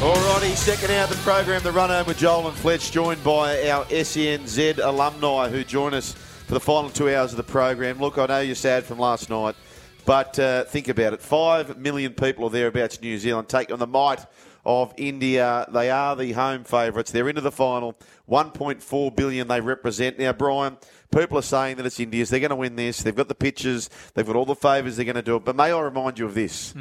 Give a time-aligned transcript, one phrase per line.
[0.00, 3.68] Alrighty, second hour of the program, the run home with Joel and Fletch, joined by
[3.70, 7.98] our SENZ alumni who join us for the final two hours of the program.
[7.98, 9.56] Look, I know you're sad from last night,
[10.04, 11.22] but uh, think about it.
[11.22, 14.24] Five million people or thereabouts in New Zealand take on the might
[14.66, 15.66] of India.
[15.72, 17.10] They are the home favourites.
[17.10, 17.96] They're into the final.
[18.28, 20.18] 1.4 billion they represent.
[20.18, 20.76] Now, Brian,
[21.10, 22.28] people are saying that it's India's.
[22.28, 23.02] They're going to win this.
[23.02, 23.88] They've got the pitches.
[24.14, 24.96] They've got all the favours.
[24.96, 25.44] They're going to do it.
[25.44, 26.74] But may I remind you of this?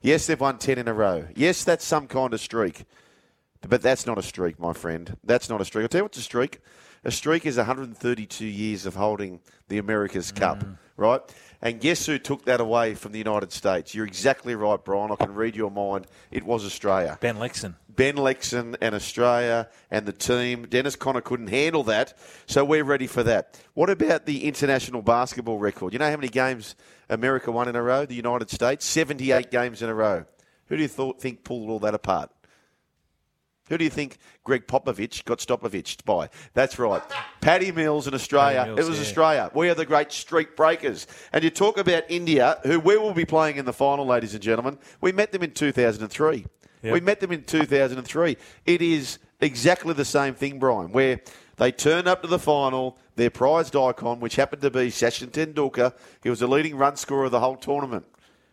[0.00, 1.26] Yes, they've won 10 in a row.
[1.34, 2.84] Yes, that's some kind of streak.
[3.66, 5.16] But that's not a streak, my friend.
[5.24, 5.82] That's not a streak.
[5.82, 6.60] I'll tell you what's a streak.
[7.04, 10.76] A streak is 132 years of holding the America's Cup, mm.
[10.96, 11.20] right?
[11.60, 13.94] And guess who took that away from the United States?
[13.94, 15.10] You're exactly right, Brian.
[15.10, 16.06] I can read your mind.
[16.30, 17.18] It was Australia.
[17.20, 17.74] Ben Lexcen.
[17.98, 20.68] Ben Lexcen and Australia and the team.
[20.68, 23.60] Dennis Conner couldn't handle that, so we're ready for that.
[23.74, 25.92] What about the international basketball record?
[25.92, 26.76] You know how many games
[27.08, 28.06] America won in a row?
[28.06, 28.84] The United States?
[28.84, 30.26] 78 games in a row.
[30.66, 32.30] Who do you thought, think pulled all that apart?
[33.68, 36.28] Who do you think Gregg Popovich got Stopovich by?
[36.54, 37.02] That's right.
[37.40, 38.64] Paddy Mills in Australia.
[38.66, 39.04] Mills, it was yeah.
[39.06, 39.50] Australia.
[39.54, 41.08] We are the great streak breakers.
[41.32, 44.42] And you talk about India, who we will be playing in the final, ladies and
[44.42, 44.78] gentlemen.
[45.00, 46.46] We met them in 2003.
[46.82, 46.92] Yep.
[46.92, 48.36] We met them in 2003.
[48.66, 51.20] It is exactly the same thing, Brian, where
[51.56, 55.92] they turn up to the final, their prized icon, which happened to be Sachin Tendulkar.
[56.22, 58.06] He was the leading run scorer of the whole tournament.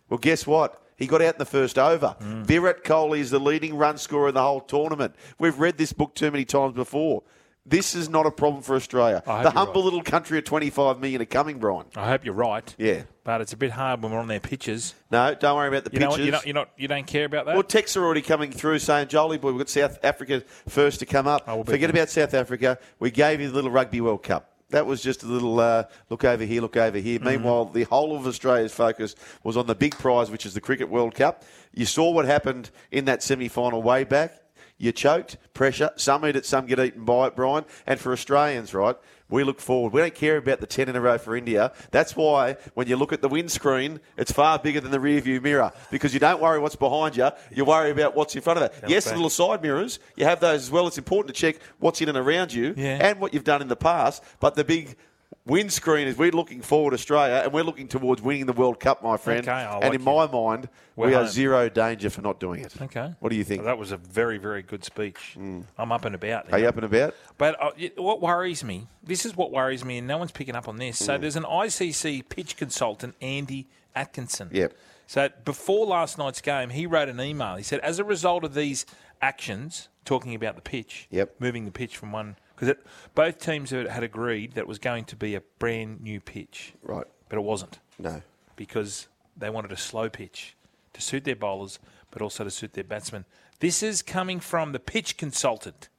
[0.09, 0.81] Well, guess what?
[0.97, 2.15] He got out in the first over.
[2.19, 2.45] Mm.
[2.45, 5.15] Virat Kohli is the leading run scorer of the whole tournament.
[5.37, 7.23] We've read this book too many times before.
[7.67, 9.23] This is not a problem for Australia.
[9.25, 9.85] The humble right.
[9.85, 11.85] little country of 25 million are coming, Brian.
[11.95, 12.75] I hope you're right.
[12.78, 13.03] Yeah.
[13.23, 14.94] But it's a bit hard when we're on their pitches.
[15.09, 16.25] No, don't worry about the You know pitches.
[16.25, 17.56] You're not, you're not, you don't care about that?
[17.56, 21.07] Well, texts are already coming through saying, Jolie boy, we've got South Africa first to
[21.07, 21.47] come up.
[21.66, 21.89] Forget them.
[21.89, 22.78] about South Africa.
[23.00, 24.51] We gave you the little Rugby World Cup.
[24.69, 27.18] That was just a little uh, look over here, look over here.
[27.18, 27.28] Mm-hmm.
[27.28, 30.89] Meanwhile, the whole of Australia's focus was on the big prize, which is the Cricket
[30.89, 31.44] World Cup.
[31.73, 34.41] You saw what happened in that semi final way back.
[34.78, 35.91] You choked, pressure.
[35.96, 37.63] Some eat it, some get eaten by it, Brian.
[37.88, 38.96] And for Australians, right,
[39.30, 39.94] we look forward.
[39.94, 41.72] We don't care about the 10 in a row for India.
[41.91, 45.40] That's why when you look at the windscreen, it's far bigger than the rear view
[45.40, 47.30] mirror because you don't worry what's behind you.
[47.52, 48.90] You worry about what's in front of that.
[48.90, 50.88] Yes, the little side mirrors, you have those as well.
[50.88, 53.00] It's important to check what's in and around you Yeah.
[53.02, 54.24] and what you've done in the past.
[54.42, 54.97] But the big
[55.45, 59.17] windscreen is we're looking forward Australia and we're looking towards winning the World Cup, my
[59.17, 59.41] friend.
[59.41, 60.06] Okay, I and like in you.
[60.06, 62.73] my mind, We're we are zero danger for not doing it.
[62.81, 63.13] Okay.
[63.19, 63.63] What do you think?
[63.63, 65.38] That was a very, very good speech.
[65.38, 66.51] I'm up and about.
[66.51, 67.16] Are you up and about?
[67.38, 70.67] But uh, what worries me, this is what worries me, and no one's picking up
[70.67, 71.01] on this.
[71.01, 71.06] Mm.
[71.06, 74.50] So there's an ICC pitch consultant, Andy Atkinson.
[74.51, 74.73] Yep.
[75.07, 77.56] So before last night's game, he wrote an email.
[77.56, 78.85] He said, as a result of these
[79.22, 81.35] actions, talking about the pitch, Yep.
[81.39, 82.75] moving the pitch from one, because
[83.13, 87.05] both teams had agreed that it was going to be a brand new pitch, Right.
[87.29, 88.21] but it wasn't No.
[88.55, 90.55] because they wanted a slow pitch
[90.94, 91.79] to suit their bowlers,
[92.11, 93.25] but also to suit their batsmen.
[93.59, 95.89] This is coming from the pitch consultant,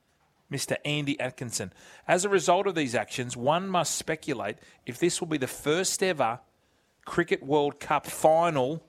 [0.50, 0.77] Mr.
[0.84, 1.72] Andy Atkinson.
[2.06, 4.56] As a result of these actions, one must speculate
[4.87, 6.41] if this will be the first ever
[7.05, 8.83] Cricket World Cup final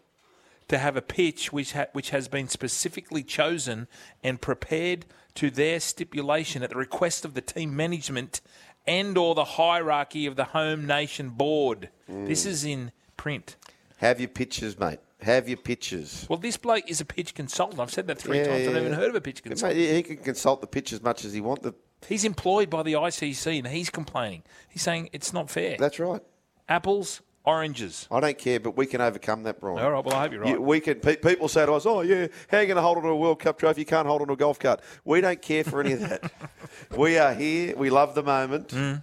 [0.67, 3.87] to have a pitch which ha- which has been specifically chosen
[4.23, 5.05] and prepared
[5.35, 8.41] to their stipulation at the request of the team management
[8.85, 11.89] and or the hierarchy of the home nation board.
[12.07, 13.55] This is in print.
[13.97, 14.99] Have your pictures, mate.
[15.21, 16.25] Have your pitches.
[16.29, 17.79] Well, this bloke is a pitch consultant.
[17.79, 18.67] I've said that three Yeah, times.
[18.67, 18.97] I've never even yeah.
[18.99, 19.79] heard of a pitch Mate, consultant.
[19.79, 21.63] he he can consult the pitch as much as he wants.
[21.63, 21.73] The,
[22.07, 24.43] He's employed by the ICC and he's complaining.
[24.69, 25.75] He's saying it's not fair.
[25.79, 26.21] that's right.
[26.69, 28.07] Apples, oranges.
[28.11, 29.79] I don't care, but we can overcome that, Brian.
[29.83, 30.53] All right, well, I hope you're right.
[30.53, 30.99] You- we can.
[30.99, 33.09] Pe- people say to us, "Oh, yeah, how are you going to hold on to
[33.09, 33.81] a World Cup trophy?
[33.81, 36.31] You can't hold on to a golf cart." We don't care for any of that.
[36.97, 37.75] we are here.
[37.75, 38.67] We love the moment.
[38.69, 39.01] Mm.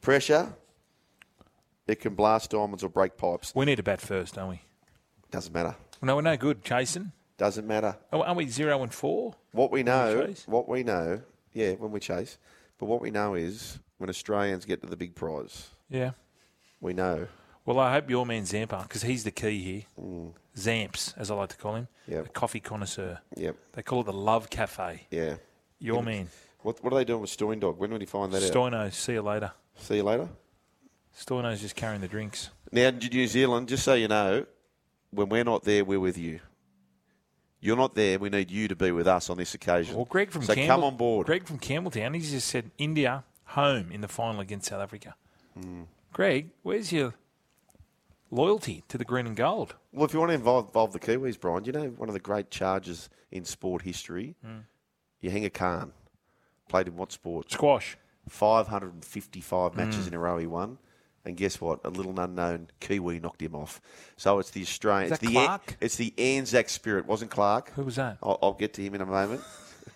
[0.00, 0.52] Pressure.
[1.86, 3.52] It can blast diamonds or break pipes.
[3.54, 4.60] we need to bat first, don't we?
[5.30, 5.74] Doesn't matter.
[6.02, 7.12] No, we're no good Jason.
[7.36, 7.96] Doesn't matter.
[8.12, 9.34] Oh, Aren't we zero and four?
[9.52, 10.44] What we know, chase?
[10.46, 11.22] what we know,
[11.52, 12.38] yeah, when we chase,
[12.78, 16.12] but what we know is when Australians get to the big prize, Yeah.
[16.80, 17.26] we know.
[17.70, 20.32] Well, I hope your man Zampa, because he's the key here.
[20.56, 21.86] Zamps, as I like to call him.
[22.08, 22.26] Yep.
[22.26, 23.20] A coffee connoisseur.
[23.36, 23.54] Yep.
[23.74, 25.06] They call it the Love Cafe.
[25.08, 25.36] Yeah.
[25.78, 26.26] Your man.
[26.62, 27.78] What, what are they doing with Stoin Dog?
[27.78, 28.50] When will he find that out?
[28.50, 29.52] Stoino, see you later.
[29.76, 30.28] See you later.
[31.16, 32.50] Stoino's just carrying the drinks.
[32.72, 34.46] Now, New Zealand, just so you know,
[35.12, 36.40] when we're not there, we're with you.
[37.60, 38.18] You're not there.
[38.18, 39.94] We need you to be with us on this occasion.
[39.94, 41.26] Well, Greg from so Campbell, come on board.
[41.26, 45.14] Greg from Campbelltown, he's just said India home in the final against South Africa.
[45.54, 45.82] Hmm.
[46.12, 47.14] Greg, where's your
[48.30, 49.74] loyalty to the green and gold?
[49.92, 52.20] Well, if you want to involve, involve the Kiwis, Brian, you know one of the
[52.20, 54.58] great charges in sport history, Hmm.
[55.22, 55.92] Jahangir Khan
[56.68, 57.50] played in what sport?
[57.50, 57.96] Squash.
[58.28, 60.08] 555 matches Mm.
[60.08, 60.78] in a row he won.
[61.24, 61.80] And guess what?
[61.84, 63.80] A little unknown Kiwi knocked him off.
[64.16, 65.12] So it's the Australian.
[65.12, 65.76] It's the An- Clark?
[65.80, 67.04] it's the Anzac spirit.
[67.06, 67.72] Wasn't Clark?
[67.74, 68.16] Who was that?
[68.22, 69.42] I'll, I'll get to him in a moment.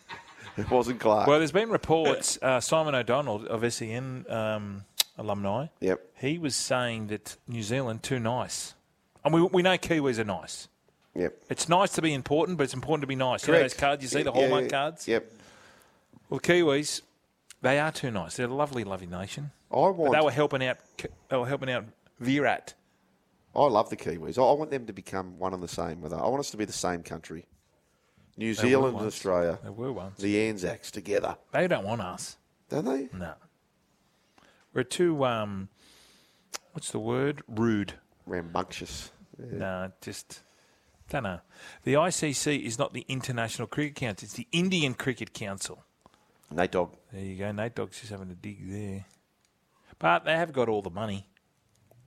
[0.59, 1.27] it wasn't Clark.
[1.27, 2.39] Well, there's been reports.
[2.43, 4.85] Uh, Simon O'Donnell of SEN um,
[5.19, 5.67] alumni.
[5.81, 6.01] Yep.
[6.21, 8.75] He was saying that New Zealand too nice,
[9.25, 10.69] and we we know Kiwis are nice.
[11.15, 11.35] yep.
[11.49, 13.47] It's nice to be important, but it's important to be nice.
[13.47, 15.07] You know those cards you see, the Hallmark yeah, cards.
[15.09, 15.33] Yep.
[16.29, 17.03] Well, the Kiwis,
[17.63, 18.37] they are too nice.
[18.37, 19.51] They're a lovely, lovely nation.
[19.71, 20.13] I But want.
[20.15, 20.79] they were helping out.
[21.29, 21.85] They were helping out
[22.21, 22.75] Virat.
[23.57, 24.37] I love the Kiwis.
[24.39, 26.21] I I want them to become one and the same with us.
[26.21, 27.47] I want us to be the same country.
[28.37, 29.07] New They Zealand and.
[29.07, 29.59] Australia.
[29.63, 30.19] They were once.
[30.21, 31.37] The Anzacs together.
[31.53, 32.37] They don't want us.
[32.69, 33.09] Don't they?
[33.17, 33.35] No.
[34.75, 35.25] We're too.
[35.25, 35.69] Um,
[36.73, 37.43] what's the word?
[37.49, 37.95] Rude.
[38.27, 39.11] Rambunctious.
[39.39, 40.43] No, just
[41.09, 41.41] don't know.
[41.85, 45.85] The ICC is not the International Cricket Council; it's the Indian Cricket Council.
[46.51, 46.95] Nate Dog.
[47.13, 47.53] There you go.
[47.53, 49.07] Nate Dogg's just having a dig there,
[49.99, 51.27] but they have got all the money.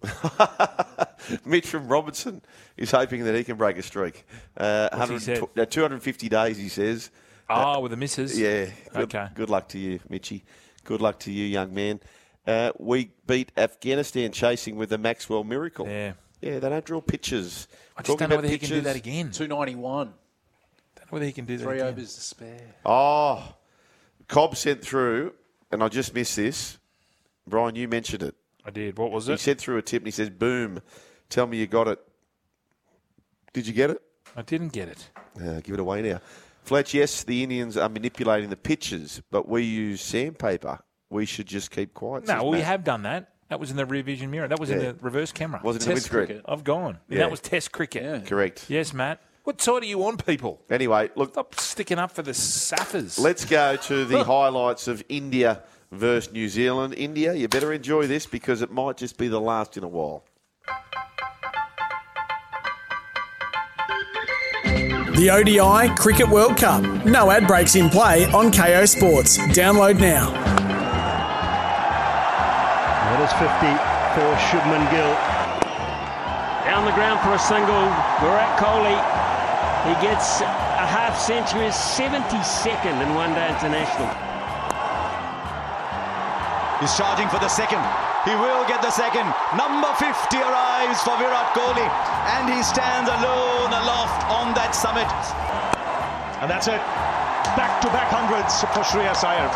[1.46, 2.42] Mitch from Robertson
[2.76, 4.26] is hoping that he can break a streak.
[4.56, 7.10] Uh, What's he 100 uh, 250 days, he says.
[7.50, 8.40] Oh, with the misses.
[8.40, 8.66] Yeah.
[8.94, 9.28] Good, Okay.
[9.34, 10.44] Good luck to you, Mitchy.
[10.84, 12.00] Good luck to you, young man.
[12.48, 15.86] Uh, we beat Afghanistan chasing with the Maxwell miracle.
[15.86, 16.14] Yeah.
[16.42, 17.68] Yeah, they don't draw pitches.
[17.98, 19.32] I just Talking don't know about whether he can do that again.
[19.32, 20.08] 291.
[20.08, 21.88] Don't know whether he can do that Three again.
[21.88, 22.76] overs to spare.
[22.86, 23.56] Oh,
[24.28, 25.34] Cobb sent through,
[25.72, 26.78] and I just missed this.
[27.48, 28.36] Brian, you mentioned it.
[28.64, 28.98] I did.
[28.98, 29.34] What was it?
[29.34, 30.82] He sent through a tip and he says, boom,
[31.30, 32.00] tell me you got it.
[33.54, 34.02] Did you get it?
[34.36, 35.10] I didn't get it.
[35.42, 36.22] Uh, give it away now.
[36.64, 40.80] Fletch, yes, the Indians are manipulating the pitches, but we use sandpaper.
[41.10, 42.28] We should just keep quiet.
[42.28, 42.68] No, well, we Matt.
[42.68, 43.30] have done that.
[43.50, 44.48] That was in the rear vision mirror.
[44.48, 44.92] That was in Yeah.
[44.92, 45.62] the reverse camera.
[45.64, 46.26] Wasn't in the Test windscreen.
[46.40, 46.46] cricket.
[46.52, 46.98] I've gone.
[47.08, 47.20] Yeah.
[47.20, 48.04] That was Test cricket.
[48.04, 48.20] Yeah.
[48.20, 48.66] Correct.
[48.68, 49.22] Yes, Matt.
[49.46, 50.60] What side are you on, people?
[50.70, 53.18] Anyway, look, Stop sticking up for the Saffers.
[53.18, 55.64] let's go to the highlights of India
[55.94, 56.94] versus New Zealand.
[56.98, 60.26] India, you better enjoy this because it might just be the last in a while.
[65.16, 66.84] The ODI Cricket World Cup.
[67.06, 69.38] No ad breaks in play on Kayo Sports.
[69.58, 70.47] Download now.
[73.28, 73.76] That is 50
[74.16, 75.12] for Shubman Gill.
[76.64, 77.84] Down the ground for a single.
[78.24, 78.96] Virat Kohli.
[79.84, 84.08] He gets a half century, 72nd in one day international.
[86.80, 87.84] He's charging for the second.
[88.24, 89.28] He will get the second.
[89.60, 90.08] Number 50
[90.40, 91.84] arrives for Virat Kohli,
[92.32, 95.10] and he stands alone aloft on that summit.
[96.40, 96.80] And that's it.
[97.60, 99.52] Back to back hundreds for Shreyas Iyer.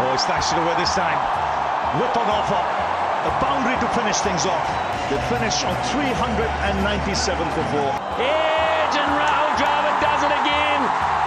[0.00, 1.53] Oh, he's snatched it away this time.
[1.94, 2.58] Whip on offer.
[2.58, 4.66] A boundary to finish things off.
[5.06, 7.90] They finish on 397 for four.
[8.18, 10.80] Edge and Rahul Dravid does it again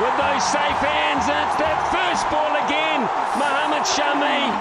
[0.04, 1.24] with those safe hands.
[1.32, 3.08] And it's that first ball again.
[3.40, 4.52] Mohammad Shami.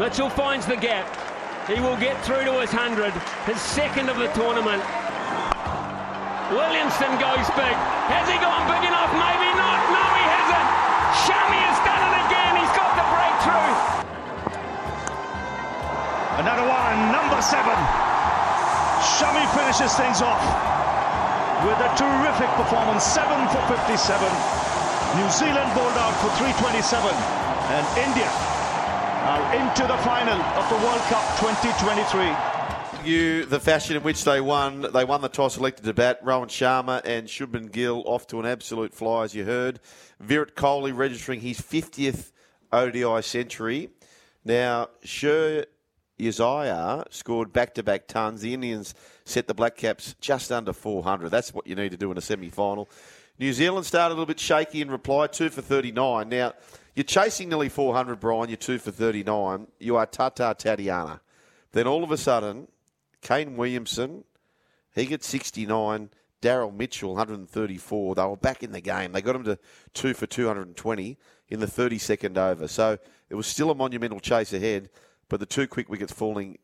[0.00, 1.04] Mitchell finds the gap.
[1.68, 3.12] He will get through to his 100,
[3.44, 4.80] his second of the tournament.
[6.56, 7.76] Williamson goes big.
[8.08, 9.12] Has he gone big enough?
[9.12, 9.78] Maybe not.
[9.92, 10.17] No,
[17.42, 17.76] seven.
[19.18, 20.42] Shami finishes things off
[21.64, 23.98] with a terrific performance, seven for 57.
[25.16, 27.10] New Zealand bowled out for 327,
[27.72, 28.30] and India
[29.28, 32.58] are into the final of the World Cup 2023.
[33.04, 34.86] You the fashion in which they won.
[34.92, 36.24] They won the toss, elected to bat.
[36.24, 39.80] Rohit Sharma and Shubman Gill off to an absolute fly, as you heard.
[40.20, 42.32] Virat Kohli registering his 50th
[42.72, 43.90] ODI century.
[44.44, 45.66] Now, Sher
[46.20, 48.40] Isaiah scored back-to-back tons.
[48.40, 48.94] The Indians
[49.24, 51.28] set the Black Caps just under 400.
[51.30, 52.88] That's what you need to do in a semi-final.
[53.38, 56.28] New Zealand started a little bit shaky in reply, two for 39.
[56.28, 56.54] Now,
[56.94, 58.48] you're chasing nearly 400, Brian.
[58.48, 59.68] You're two for 39.
[59.78, 61.20] You are Tata Tatiana.
[61.70, 62.66] Then all of a sudden,
[63.22, 64.24] Kane Williamson,
[64.94, 66.10] he gets 69.
[66.40, 68.14] Daryl Mitchell, 134.
[68.14, 69.12] They were back in the game.
[69.12, 69.58] They got him to
[69.92, 72.68] two for 220 in the 32nd over.
[72.68, 72.98] So
[73.28, 74.88] it was still a monumental chase ahead,
[75.28, 76.58] but the two quick wickets falling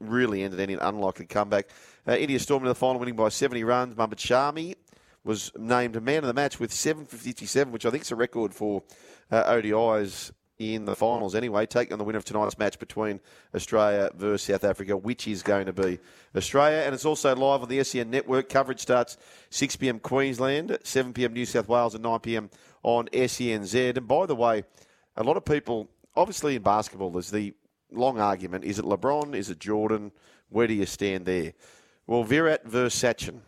[0.00, 1.68] really ended any unlikely comeback.
[2.06, 3.96] Uh, India stormed into the final, winning by 70 runs.
[3.96, 4.74] Mohammad Shami
[5.24, 8.82] was named man of the match with 757, which I think is a record for
[9.30, 13.18] uh, ODIs in the finals anyway, taking on the winner of tonight's match between
[13.54, 15.98] Australia versus South Africa, which is going to be
[16.36, 16.82] Australia.
[16.84, 18.50] And it's also live on the SEN network.
[18.50, 19.16] Coverage starts
[19.48, 19.98] 6 p.m.
[19.98, 21.32] Queensland, 7 p.m.
[21.32, 22.50] New South Wales, and 9 p.m.
[22.82, 23.96] on SENZ.
[23.96, 24.64] And by the way,
[25.16, 27.54] a lot of people, obviously in basketball, there's the
[27.92, 30.12] long argument is it LeBron, is it Jordan?
[30.48, 31.52] Where do you stand there?
[32.06, 33.40] Well, Virat versus Sachin.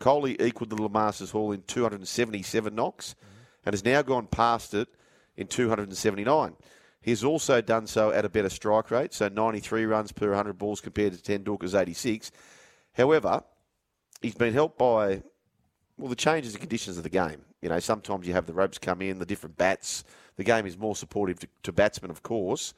[0.00, 3.14] Kohli equalled the Masters Hall in 277 knocks
[3.66, 4.88] and has now gone past it
[5.36, 6.54] in 279.
[7.02, 10.80] He's also done so at a better strike rate, so 93 runs per 100 balls
[10.80, 12.30] compared to Tendulkar's 86.
[12.92, 13.42] However,
[14.20, 15.22] he's been helped by
[15.96, 17.42] well the changes and conditions of the game.
[17.62, 20.04] You know, sometimes you have the ropes come in, the different bats.
[20.36, 22.72] The game is more supportive to, to batsmen, of course.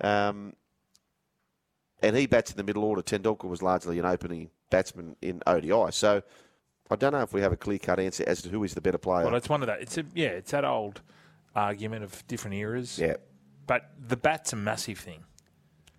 [0.00, 0.54] Um,
[2.02, 3.02] and he bats in the middle order.
[3.02, 5.90] Tendulkar was largely an opening batsman in ODI.
[5.92, 6.22] So
[6.90, 8.80] I don't know if we have a clear cut answer as to who is the
[8.80, 9.24] better player.
[9.24, 9.80] Well, it's one of that.
[9.80, 10.28] It's a yeah.
[10.28, 11.00] It's that old
[11.54, 12.98] argument of different eras.
[12.98, 13.14] yeah,
[13.66, 15.22] But the bat's a massive thing.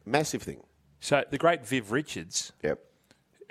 [0.05, 0.61] massive thing.
[0.99, 2.79] So the great Viv Richards, Yep.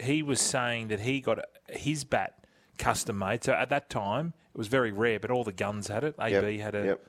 [0.01, 2.45] he was saying that he got his bat
[2.79, 3.43] custom made.
[3.43, 6.15] So at that time, it was very rare, but all the guns had it.
[6.19, 6.61] AB Yep.
[6.61, 7.07] had a, Yep.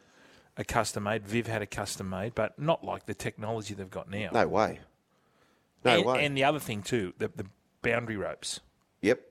[0.58, 1.26] A custom made.
[1.26, 4.30] Viv had a custom made, but not like the technology they've got now.
[4.32, 4.80] No way.
[5.84, 6.26] No and, way.
[6.26, 7.46] and the other thing too, the, the
[7.82, 8.62] boundary ropes.
[9.02, 9.22] Yep,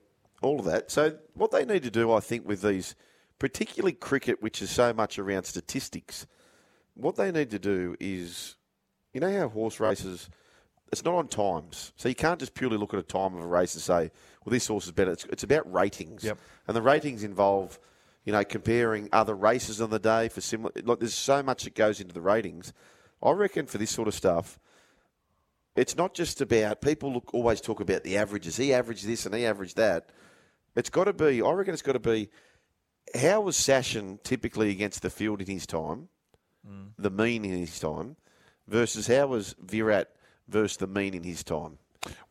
[0.43, 0.91] all of that.
[0.91, 2.95] So what they need to do, I think, with these,
[3.39, 6.27] particularly cricket, which is so much around statistics,
[6.95, 8.57] what they need to do is,
[9.13, 10.31] you know how horse races,
[10.93, 11.93] it's not on times.
[11.97, 14.13] So you can't just purely look at a time of a race and say,
[14.45, 15.11] well, this horse is better.
[15.11, 16.23] It's, it's about ratings.
[16.23, 16.39] Yep.
[16.69, 17.81] And the ratings involve,
[18.25, 20.73] you know, comparing other races on the day for similar.
[20.83, 22.73] Like, there's so much that goes into the ratings.
[23.23, 24.59] I reckon for this sort of stuff,
[25.77, 28.57] it's not just about people look, always talk about the averages.
[28.57, 30.11] He averaged this and he averaged that.
[30.77, 31.43] It's got to be.
[31.43, 32.31] I reckon it's got to be.
[33.15, 36.09] How was Sachin typically against the field in his time,
[36.67, 36.89] mm.
[36.99, 38.17] the mean in his time,
[38.67, 40.11] versus how was Virat
[40.49, 41.79] versus the mean in his time?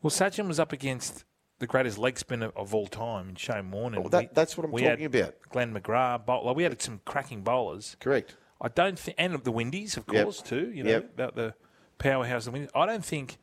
[0.02, 1.24] Well, Sachin was up against
[1.64, 3.94] the greatest leg spinner of all time, in Shane Warne.
[3.94, 5.34] Well, oh, that- that's what I'm talking about.
[5.48, 7.96] Glenn McGrath, bowl- like, we had some cracking bowlers.
[8.00, 8.36] Correct.
[8.60, 10.22] I don't think, and the Windies, of Yep.
[10.24, 10.70] course, too.
[10.72, 11.04] You know Yep.
[11.14, 11.54] about the
[11.98, 12.70] powerhouse of the Windies.
[12.74, 13.38] I don't think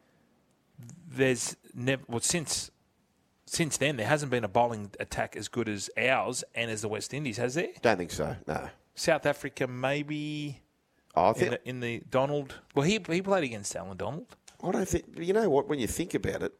[1.08, 2.04] there's never.
[2.08, 2.72] Well, since
[3.46, 6.88] since then, there hasn't been a bowling attack as good as ours and as the
[6.88, 7.68] West Indies, has there?
[7.82, 8.38] Don't think so.
[8.48, 8.70] No.
[8.96, 10.62] South Africa, maybe
[11.16, 11.52] oh, I in think.
[11.52, 12.56] the, in the Donald.
[12.76, 14.36] Well, he he played against Allan Donald.
[14.64, 15.06] I don't think.
[15.18, 15.68] You know what?
[15.68, 16.54] When you think about it,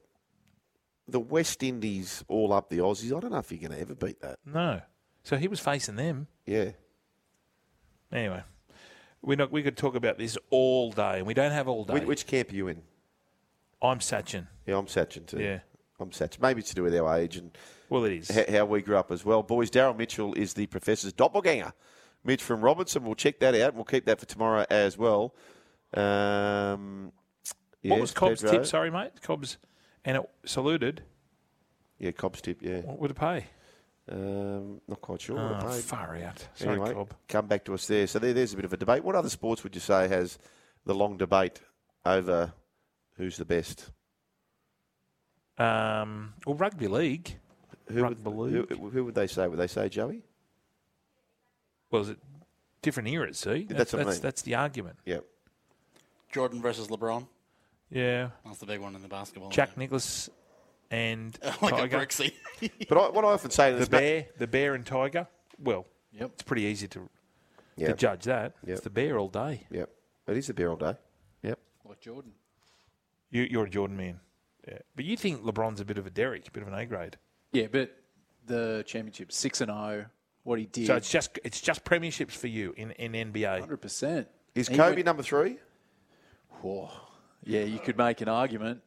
[1.12, 3.16] the West Indies all up the Aussies.
[3.16, 4.40] I don't know if you're going to ever beat that.
[4.46, 4.82] No,
[5.24, 6.28] so he was facing them.
[6.46, 6.72] Yeah.
[8.12, 8.44] Anyway,
[9.22, 11.94] we not we could talk about this all day, and we don't have all day.
[11.94, 12.82] Which, which camp are you in?
[13.82, 14.48] I'm Sachin.
[14.66, 15.40] Yeah, I'm Sachin too.
[15.40, 15.60] Yeah.
[16.00, 16.42] I'm Sachin.
[16.42, 17.56] Maybe it's to do with our age and
[17.90, 18.32] Well, it is.
[18.36, 19.44] h- how we grew up as well.
[19.44, 21.74] Boys, Daryl Mitchell is the professor's doppelganger.
[22.24, 23.04] Mitch from Robinson.
[23.04, 23.70] We'll check that out.
[23.70, 25.36] And We'll keep that for tomorrow as well.
[25.94, 27.12] Um,
[27.84, 28.60] what was Cobb's Pedro.
[28.60, 28.66] tip?
[28.68, 29.22] Sorry, mate.
[29.22, 29.58] Cobb's,
[30.06, 31.04] and it saluted.
[32.00, 32.62] Yeah, Cobb's tip.
[32.62, 32.80] Yeah.
[32.82, 33.46] What would it pay?
[34.12, 35.84] Um, not quite sure what Oh, it paid.
[35.84, 36.48] far out.
[36.56, 37.14] Sorry, anyway, Cobb.
[37.28, 38.08] come back to us there.
[38.08, 39.04] So there, there's a bit of a debate.
[39.04, 40.40] What other sports would you say has
[40.86, 41.62] the long debate
[42.06, 42.52] over
[43.18, 43.92] who's the best?
[45.58, 47.38] Um, well, rugby league.
[47.92, 48.70] Who Rugby would, league.
[48.72, 49.48] who, who would they say?
[49.48, 50.24] Would they say Joey?
[51.92, 52.18] Well, is it
[52.82, 53.38] different eras?
[53.40, 54.22] See, That's what I that's, mean.
[54.24, 54.98] that's the argument.
[55.06, 55.26] Yep.
[56.32, 57.28] Jordan versus LeBron.
[57.92, 59.50] Yeah, That's the big one in the basketball.
[59.50, 60.30] Jack Nicklaus
[60.90, 61.98] and like a Tiger.
[61.98, 62.34] Brixie.
[62.90, 65.28] But I, what I often say, is the there's no- bear, the bear and Tiger.
[65.60, 66.32] Well, Yep.
[66.34, 67.10] it's pretty easy to
[67.80, 68.54] to judge that.
[68.66, 68.70] Yep.
[68.74, 69.66] It's the bear all day.
[69.72, 69.90] Yep.
[70.28, 70.96] It is the bear all day.
[71.44, 71.58] Yep.
[71.86, 72.32] Like Jordan.
[73.32, 74.20] You, you're a Jordan man.
[74.68, 76.86] Yeah, but you think LeBron's a bit of a Derek, a bit of an A
[76.86, 77.18] grade.
[77.52, 77.96] Yeah, but
[78.46, 80.06] the championship six and zero.
[80.44, 83.60] What he did, So it's just it's just premierships for you in, in NBA.
[83.62, 84.28] hundred percent.
[84.56, 85.58] Is Kobe number three?
[87.44, 88.82] Yeah, you could make an argument.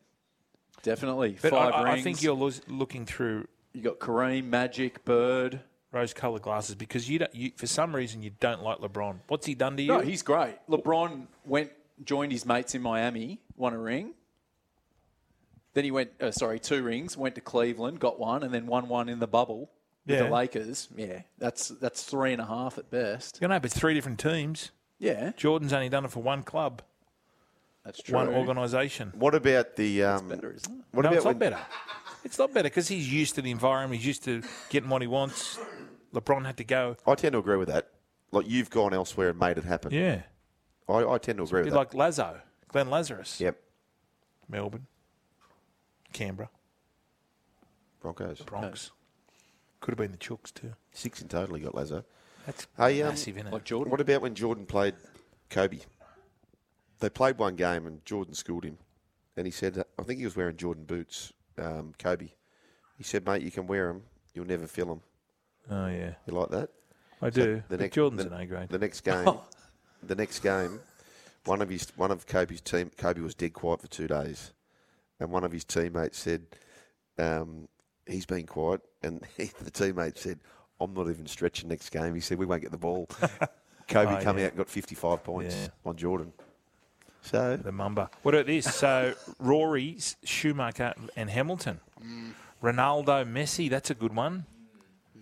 [0.82, 2.04] Definitely, But five I, I- rings.
[2.04, 5.60] think you're lo- looking through you got Kareem, Magic, Bird.
[5.90, 7.34] rose-colored glasses because you don't.
[7.34, 9.16] You, for some reason, you don't like LeBron.
[9.28, 9.88] What's he done to you?
[9.88, 10.56] No, he's great.
[10.68, 11.70] LeBron went,
[12.04, 14.12] joined his mates in Miami, won a ring.
[15.72, 17.16] Then he went, uh, sorry, two rings.
[17.16, 19.70] Went to Cleveland, got one, and then won one in the bubble
[20.06, 20.24] with Yeah.
[20.24, 20.88] the Lakers.
[20.94, 23.38] Yeah, that's that's three and a half at best.
[23.40, 24.70] you know, but three different teams.
[25.00, 26.82] Yeah, Jordan's only done it for one club,
[27.84, 28.14] that's true.
[28.16, 29.12] one organisation.
[29.14, 30.04] What about the?
[30.04, 30.84] Um, better, isn't it?
[30.92, 31.60] What no, about it's not when, better.
[32.24, 33.98] It's not better because he's used to the environment.
[34.00, 35.58] He's used to getting what he wants.
[36.14, 36.96] LeBron had to go.
[37.06, 37.90] I tend to agree with that.
[38.32, 39.92] Like you've gone elsewhere and made it happen.
[39.92, 40.22] Yeah,
[40.88, 41.78] I, I tend to agree Bit with that.
[41.78, 43.60] like Lazo, Glenn Lazarus, Yep.
[44.48, 44.86] Melbourne,
[46.12, 46.48] Canberra,
[48.00, 48.40] Broncos.
[48.40, 48.90] Bronx.
[49.80, 50.72] Could have been the Chooks too.
[50.92, 51.56] Six in total.
[51.56, 52.04] He got Lazo.
[52.46, 53.52] That's Hey, um, massive, isn't it?
[53.52, 53.90] Like Jordan.
[53.90, 54.94] What about when Jordan played
[55.50, 55.78] Kobe?
[57.04, 58.78] They played one game and Jordan schooled him,
[59.36, 62.28] and he said, I think he was wearing Jordan boots, um, Kobe.
[62.96, 65.00] He said, mate, you can wear them, you'll never feel them.
[65.70, 66.70] Oh yeah, You like that?
[67.20, 67.62] I So do.
[67.68, 68.68] the next- Jordan's the- an A grade.
[68.70, 69.28] The next game,
[70.02, 70.80] the next game,
[71.44, 74.52] one of his one of Kobe's team, Kobe was dead quiet for two days,
[75.20, 76.46] and one of his teammates said,
[77.18, 77.68] um,
[78.06, 80.40] "He's been quiet," and the teammate said,
[80.80, 83.06] "I'm not even stretching next game." He said, "We won't get the ball."
[83.88, 84.44] Kobe Oh, come yeah.
[84.46, 85.68] out and got 55 points Yeah.
[85.84, 86.32] on Jordan.
[87.24, 88.10] So the Mamba.
[88.22, 88.72] What about this?
[88.74, 91.80] So Rory, Schumacher, and Hamilton.
[92.62, 93.68] Ronaldo, Messi.
[93.70, 94.44] That's a good one.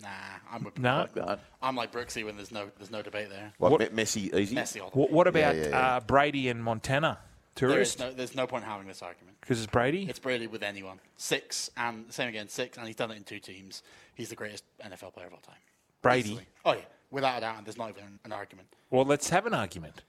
[0.01, 0.09] Nah,
[0.51, 0.97] I'm with No.
[1.01, 1.39] Like that.
[1.61, 3.53] I'm like Brooksy when there's no there's no debate there.
[3.57, 4.55] what, What- Messi easy?
[4.55, 5.79] Messi all the What, what about yeah, yeah.
[5.95, 7.19] Uh, Brady and Montana?
[7.55, 7.99] There is Tourist?
[7.99, 9.37] no there's no point having this argument.
[9.39, 10.07] Because it's Brady.
[10.09, 10.99] It's Brady with anyone.
[11.17, 13.83] Six and same again, six, and he's done it in two teams.
[14.15, 15.55] He's the greatest NFL player of all time.
[16.01, 16.29] Brady.
[16.29, 16.45] Easily.
[16.65, 16.79] Oh yeah,
[17.11, 17.57] without a doubt.
[17.57, 18.67] And there's not even an argument.
[18.89, 20.01] Well, let's have an argument.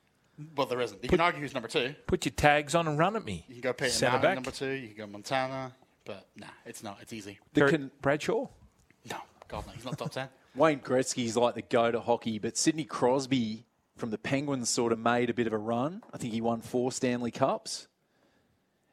[0.57, 1.03] Well, there isn't.
[1.03, 1.95] You can argue who's number two.
[2.07, 3.45] Put your tags on and run at me.
[3.49, 4.35] You can go Peyton Centre Manning back.
[4.37, 4.71] number two.
[4.71, 5.73] You can go Montana,
[6.05, 6.99] but nah, it's not.
[7.01, 7.39] It's easy.
[7.53, 8.49] The Terry- con- Bradshaw.
[9.11, 9.17] No,
[9.49, 10.29] God no, he's not top ten.
[10.57, 13.65] Wayne Gretzky's like the go to hockey, but Sidney Crosby
[13.97, 16.03] from the Penguins sort of made a bit of a run.
[16.13, 17.89] I think he won four Stanley Cups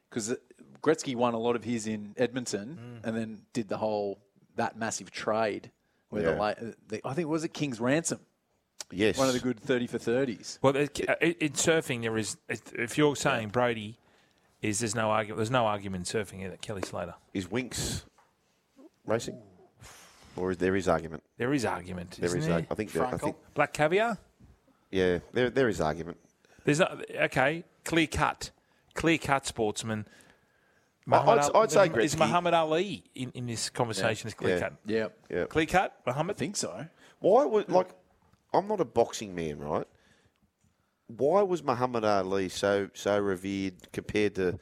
[0.10, 0.36] because uh,
[0.82, 3.08] Gretzky won a lot of his in Edmonton mm.
[3.08, 4.20] and then did the whole
[4.56, 5.72] that massive trade
[6.10, 6.34] where Yeah.
[6.34, 8.20] the, uh, the I think was it King's Ransom,
[8.92, 9.18] Yes.
[9.18, 10.60] one of the good thirty for thirties.
[10.62, 10.88] Well, in
[11.40, 12.38] in surfing, there is.
[12.50, 13.98] If you're saying Brady,
[14.62, 15.38] is there's no argument.
[15.38, 16.58] There's no argument in surfing either.
[16.58, 17.16] Kelly Slater.
[17.34, 18.04] Is Winx
[19.06, 19.38] racing?
[20.38, 21.24] Or is there is argument?
[21.38, 22.12] There is argument.
[22.20, 22.46] There isn't is.
[22.48, 22.56] there?
[22.56, 22.92] arg- I think.
[22.94, 23.36] There, I think.
[23.54, 24.18] Black caviar.
[24.90, 25.20] Yeah.
[25.34, 26.18] There there is argument.
[26.64, 27.64] There's no, okay.
[27.84, 28.52] Clear cut.
[28.94, 30.06] Clear cut sportsman.
[30.08, 30.10] I'd-
[31.06, 32.20] Muhammad I'd Al- say is Gretzky.
[32.20, 34.62] Muhammad Ali in, in this conversation is clear Yeah.
[34.62, 34.74] cut.
[34.86, 35.46] Yeah, Yeah.
[35.46, 36.36] Clear cut, Muhammad.
[36.36, 36.86] I think so.
[37.20, 37.90] Why would like?
[38.54, 39.88] I'm not a boxing man, right?
[41.08, 44.60] Why was Muhammad Ali so so revered compared to,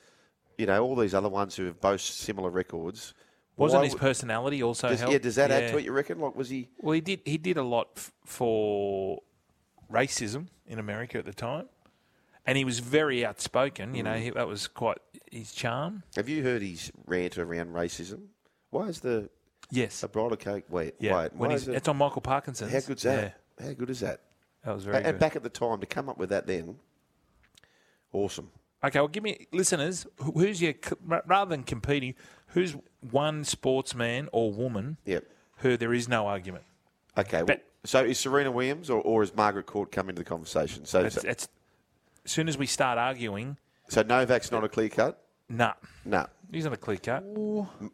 [0.57, 3.13] you know, all these other ones who have both similar records?
[3.55, 5.11] Wasn't Why his personality also Does, help?
[5.11, 5.71] yeah, does that add Yeah.
[5.71, 5.85] to it?
[5.85, 6.19] You reckon?
[6.19, 6.69] Like, was he?
[6.77, 7.21] Well, he did.
[7.25, 9.21] He did a lot f- for
[9.91, 11.67] racism in America at the time,
[12.45, 13.93] and he was very outspoken.
[13.95, 14.21] You know, Mm.
[14.21, 14.99] he, that was quite
[15.31, 16.03] his charm.
[16.15, 18.27] Have you heard his rant around racism?
[18.69, 19.29] Why is the
[19.71, 20.01] Yes.
[20.03, 20.63] a bridal cake?
[20.69, 21.15] Wait, Yeah.
[21.17, 21.33] wait.
[21.33, 22.69] when why he's, it- it's on Michael Parkinson.
[22.69, 23.39] how good's that?
[23.61, 24.21] How good is that?
[24.63, 25.09] That was very and good.
[25.11, 26.75] And back at the time to come up with that then,
[28.11, 28.49] awesome.
[28.83, 30.05] Okay, well, give me listeners.
[30.17, 30.73] Who's your
[31.05, 32.15] rather than competing?
[32.47, 32.75] Who's
[33.11, 35.25] one sportsman or woman Yep.
[35.57, 36.63] who there is no argument?
[37.17, 37.43] Okay.
[37.43, 40.85] Well, so is Serena Williams or, or is Margaret Court come into the conversation?
[40.85, 41.47] So, It's, so, it's,
[42.25, 43.57] as soon as we start arguing,
[43.89, 45.21] so Novak's not a clear cut.
[45.49, 45.73] nah,
[46.05, 46.27] No.
[46.51, 47.25] he's not a clear cut.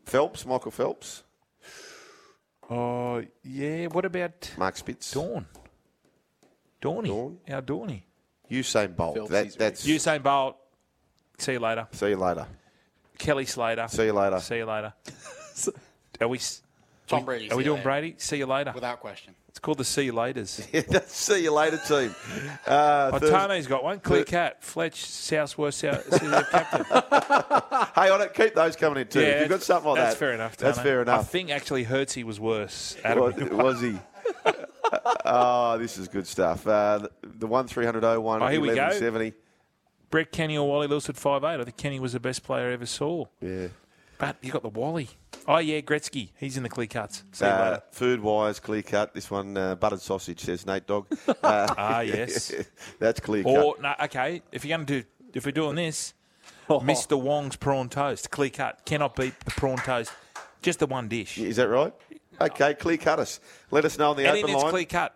[0.05, 1.23] Phelps, Michael Phelps,
[2.69, 3.87] Oh yeah.
[3.87, 5.45] What about Mark Spitz, Dawn?
[6.81, 7.37] Dawny, Dawn?
[7.49, 8.05] our Dawny.
[8.49, 9.15] Usain Bolt.
[9.15, 10.57] Phelps That, is that's Usain Bolt.
[11.37, 11.87] See you later.
[11.91, 12.47] see you later.
[13.17, 13.87] Kelly Slater.
[13.87, 14.39] See you later.
[14.39, 14.93] See you later.
[16.21, 16.37] Are we?
[16.37, 16.61] s-
[17.07, 17.51] Tom Brady.
[17.51, 17.83] Are we doing later.
[17.83, 18.15] Brady?
[18.17, 18.71] See you later.
[18.73, 19.35] Without question.
[19.47, 21.07] It's called the See You Laters.
[21.07, 22.13] see you later, team.
[22.67, 23.99] Uh, Oh, Thurs- Tane's got one.
[24.01, 24.61] Clear cat.
[24.63, 26.83] Fletch, Southwest, South, South captain.
[26.91, 26.97] hey,
[27.95, 29.21] I don't keep those coming in too.
[29.21, 30.57] if you've got something like that's that, That's fair enough.
[30.57, 31.19] That's fair enough.
[31.21, 32.97] I think actually Hertzie was worse.
[33.03, 33.97] Adam, was, was he?
[35.25, 36.67] oh, this is good stuff.
[36.67, 38.73] Uh, the, the one three hundred oh one here we go.
[38.73, 39.33] eleven seventy.
[40.09, 41.59] Brett Kenny or Wally Lewis at five eight.
[41.59, 43.25] I think Kenny was the best player I ever saw.
[43.41, 43.67] Yeah.
[44.17, 45.09] But you got the Wally.
[45.47, 46.29] Oh yeah, Gretzky.
[46.39, 47.23] He's in the clear cuts.
[47.31, 49.13] See uh, Food wise, clear cut.
[49.13, 51.07] This one, uh, buttered sausage says Nate Dog.
[51.43, 52.51] Uh, ah yes,
[52.99, 53.81] that's clear or, cut.
[53.81, 56.15] No, okay, if you're going to do, if we're doing this,
[56.69, 56.79] oh.
[56.79, 57.19] Mr.
[57.19, 60.11] Wong's prawn toast, clear cut, cannot beat the prawn toast.
[60.63, 61.37] Just the one dish.
[61.37, 61.93] Is that right?
[62.41, 63.39] Okay, clear cut us.
[63.69, 64.69] Let us know on the open line.
[64.71, 65.15] clear cut.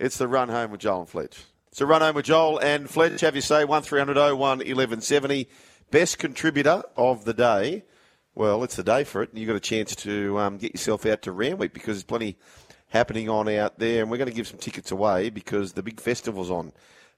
[0.00, 1.44] It's the run home with Joel and Fletch.
[1.70, 3.20] It's a run home with Joel and Fletch.
[3.20, 5.48] Have you say 01 1170.
[5.90, 7.84] Best contributor of the day.
[8.34, 9.30] Well, it's the day for it.
[9.30, 12.36] and You've got a chance to um, get yourself out to Randwick because there's plenty
[12.88, 16.00] happening on out there, and we're going to give some tickets away because the big
[16.00, 16.72] festival's on,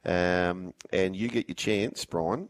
[0.05, 2.49] um, and you get your chance, Brian.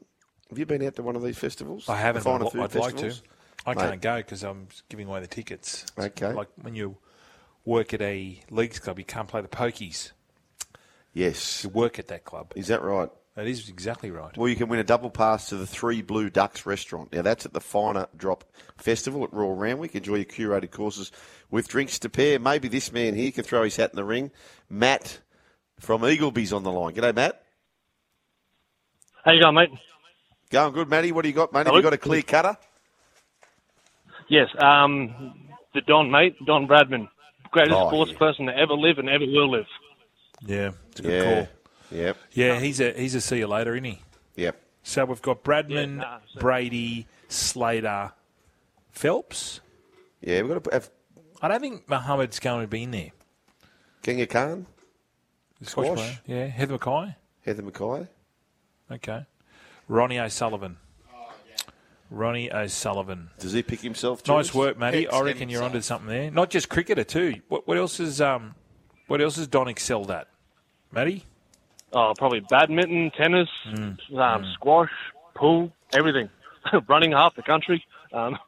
[0.50, 1.88] Have you been out to one of these festivals?
[1.88, 2.20] I haven't.
[2.20, 3.14] I'd, finer li- food I'd like to.
[3.66, 3.80] I Mate.
[3.80, 5.84] can't go because I'm giving away the tickets.
[5.98, 6.32] Okay.
[6.32, 6.96] Like when you
[7.64, 10.12] work at a leagues club, you can't play the pokies.
[11.12, 11.64] Yes.
[11.64, 12.52] You work at that club.
[12.56, 13.10] Is that right?
[13.36, 14.36] That is exactly right.
[14.36, 17.12] Well, you can win a double pass to the Three Blue Ducks restaurant.
[17.12, 18.44] Now, that's at the Finer Drop
[18.76, 19.94] Festival at Royal Randwick.
[19.94, 21.12] Enjoy your curated courses
[21.50, 22.38] with drinks to pair.
[22.40, 24.30] Maybe this man here can throw his hat in the ring.
[24.68, 25.20] Matt
[25.78, 26.92] from Eagleby's on the line.
[26.94, 27.42] G'day, Matt.
[29.24, 29.70] How you going, mate?
[30.50, 31.12] Going good, Matty.
[31.12, 31.66] What do you got, mate?
[31.66, 32.56] Have you got a clear cutter?
[34.28, 35.34] Yes, um,
[35.74, 37.08] the Don, mate, Don Bradman,
[37.50, 38.18] greatest Oh, sports yeah.
[38.18, 39.66] person to ever live and ever will live.
[40.40, 41.34] Yeah, it's a good Yeah.
[41.44, 41.48] call.
[41.90, 42.16] Yep.
[42.32, 44.02] Yeah, he's a he's a see you later, isn't he?
[44.36, 44.60] Yep.
[44.82, 48.12] So we've got Bradman, Yeah, nah, Brady, Slater,
[48.90, 49.60] Phelps.
[50.20, 50.90] Yeah, we've got to have
[51.42, 53.10] I don't think Muhammad's going to be in there.
[54.02, 54.66] Kenya Khan,
[55.60, 56.20] The Scotch Squash.
[56.26, 57.14] Yeah, Heather McKay.
[57.44, 58.08] Heather McKay.
[58.90, 59.26] Okay.
[59.88, 60.76] Ronnie O'Sullivan.
[62.10, 63.30] Ronnie O'Sullivan.
[63.38, 64.26] Does he pick himself?
[64.26, 64.54] Nice Jules?
[64.54, 65.08] work, Matty.
[65.08, 66.30] I reckon you're onto something there.
[66.30, 67.36] Not just cricketer too.
[67.48, 68.54] What, what else is um,
[69.06, 70.26] what else has Don excelled at,
[70.90, 71.24] Matty?
[71.92, 73.48] Oh, probably badminton, tennis,
[74.16, 74.90] um, squash,
[75.34, 76.28] pool, everything.
[76.88, 77.84] Running half the country.
[78.12, 78.38] Um,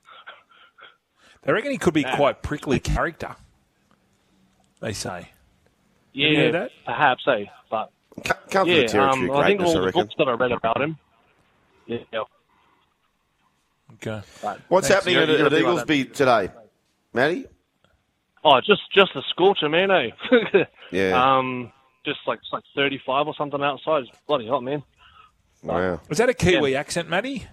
[1.43, 3.35] They reckon he could be quite prickly character.
[4.81, 5.31] They say.
[6.13, 6.71] yeah, you heard that?
[6.85, 7.45] perhaps, eh?
[7.71, 7.91] But
[8.25, 10.15] Co- Come yeah, to the territory um, of I think greatness, all I the books
[10.19, 10.99] that I read about him.
[11.87, 11.99] Yeah,
[13.95, 14.21] Okay.
[14.43, 15.05] but, What's Thanks.
[15.05, 16.49] happening You're- at, you're at a like Eagleby today,
[17.13, 17.47] Matty?
[18.45, 20.11] oh, just just a scorcher, man, eh?
[20.93, 21.37] Yeah.
[21.39, 21.73] Um,
[22.05, 24.03] just like it's like 35 or something outside.
[24.05, 24.83] It's bloody hot, man.
[25.63, 26.01] wow.
[26.09, 27.47] Was that a Kiwi accent, Matty?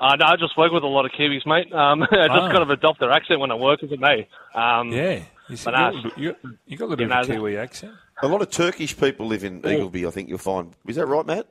[0.00, 1.72] I, I just work with a lot of Kiwis, mate.
[1.72, 2.50] Um, I just Ah.
[2.50, 4.24] kind of adopt their accent when I work with them, eh?
[4.54, 5.22] Um, Yeah.
[5.48, 7.56] You, see, But uh, you, you, you got a little you bit of a Kiwi
[7.56, 7.92] accent.
[8.22, 10.06] A lot of Turkish people live in Eagleby.
[10.06, 10.72] I think you'll find.
[10.86, 11.48] Is that right, Matt?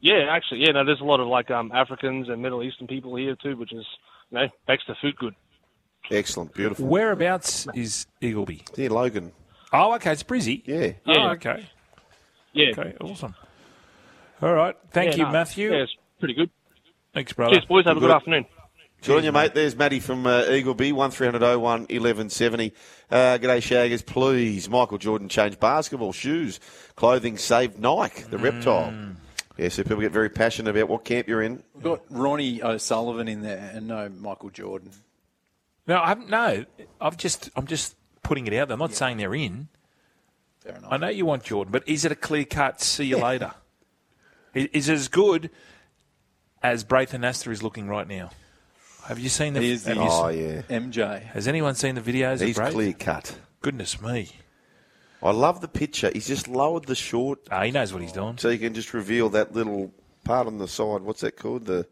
[0.00, 0.72] Yeah, actually, yeah.
[0.72, 3.72] No, there's a lot of like um, Africans and Middle Eastern people here too, which
[3.72, 3.84] is
[4.30, 5.34] you know makes the food good.
[6.10, 6.86] Excellent, beautiful.
[6.86, 8.76] Whereabouts is Eagleby?
[8.76, 9.32] Near Logan.
[9.76, 10.12] Oh, okay.
[10.12, 10.62] It's Brizzy.
[10.66, 10.92] Yeah.
[11.06, 11.30] Oh, Yeah.
[11.32, 11.66] okay.
[12.52, 12.94] Yeah, Okay.
[13.00, 13.34] Awesome.
[14.42, 14.76] All right.
[14.90, 15.70] Thank Yeah, you, no, Matthew.
[15.72, 16.50] Yeah, it's pretty good.
[17.14, 17.54] Thanks, brother.
[17.54, 17.84] Cheers, boys.
[17.86, 18.14] Have a good Good.
[18.16, 18.46] afternoon.
[19.02, 19.54] Good on you, mate.
[19.54, 22.72] There's Matty from uh, Eagleby, 1300 01 1170.
[23.10, 24.04] Uh, g'day, Shaggers.
[24.04, 26.60] Please, Michael Jordan changed basketball shoes.
[26.96, 28.92] Clothing saved Nike, the reptile.
[29.58, 31.62] Yeah, so people get very passionate about what camp you're in.
[31.74, 34.90] We've got Ronnie O'Sullivan in there and no Michael Jordan.
[35.86, 36.64] No, I haven't, no.
[37.00, 38.74] I've just I'm just putting it out there.
[38.74, 39.68] I'm not saying they're in.
[40.60, 40.92] Fair enough.
[40.92, 42.80] I know you want Jordan, but is it a clear cut?
[42.80, 43.52] See you later.
[44.54, 45.50] Is, is as good
[46.62, 48.30] as Braith Anasta is looking right now?
[49.04, 49.60] Have you seen the?
[49.60, 50.62] He is the Oh, s- yeah.
[50.78, 51.22] MJ.
[51.22, 53.38] Has anyone seen the videos He's of clear cut.
[53.60, 54.30] Goodness me.
[55.22, 56.10] I love the picture.
[56.12, 58.36] He's just lowered the short Ah, he knows what he's doing.
[58.38, 59.92] so you can just reveal that little
[60.24, 61.02] part on the side.
[61.02, 61.64] What's that called?
[61.66, 61.86] The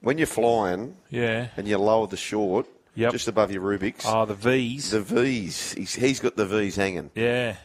[0.00, 1.48] When you're flying Yeah.
[1.56, 3.12] and you lower the short Yep.
[3.12, 4.90] just above your Rubik's, Oh, the V's.
[4.90, 5.72] the V's.
[5.74, 7.10] He's, he's got the V's hanging.
[7.14, 7.56] yeah.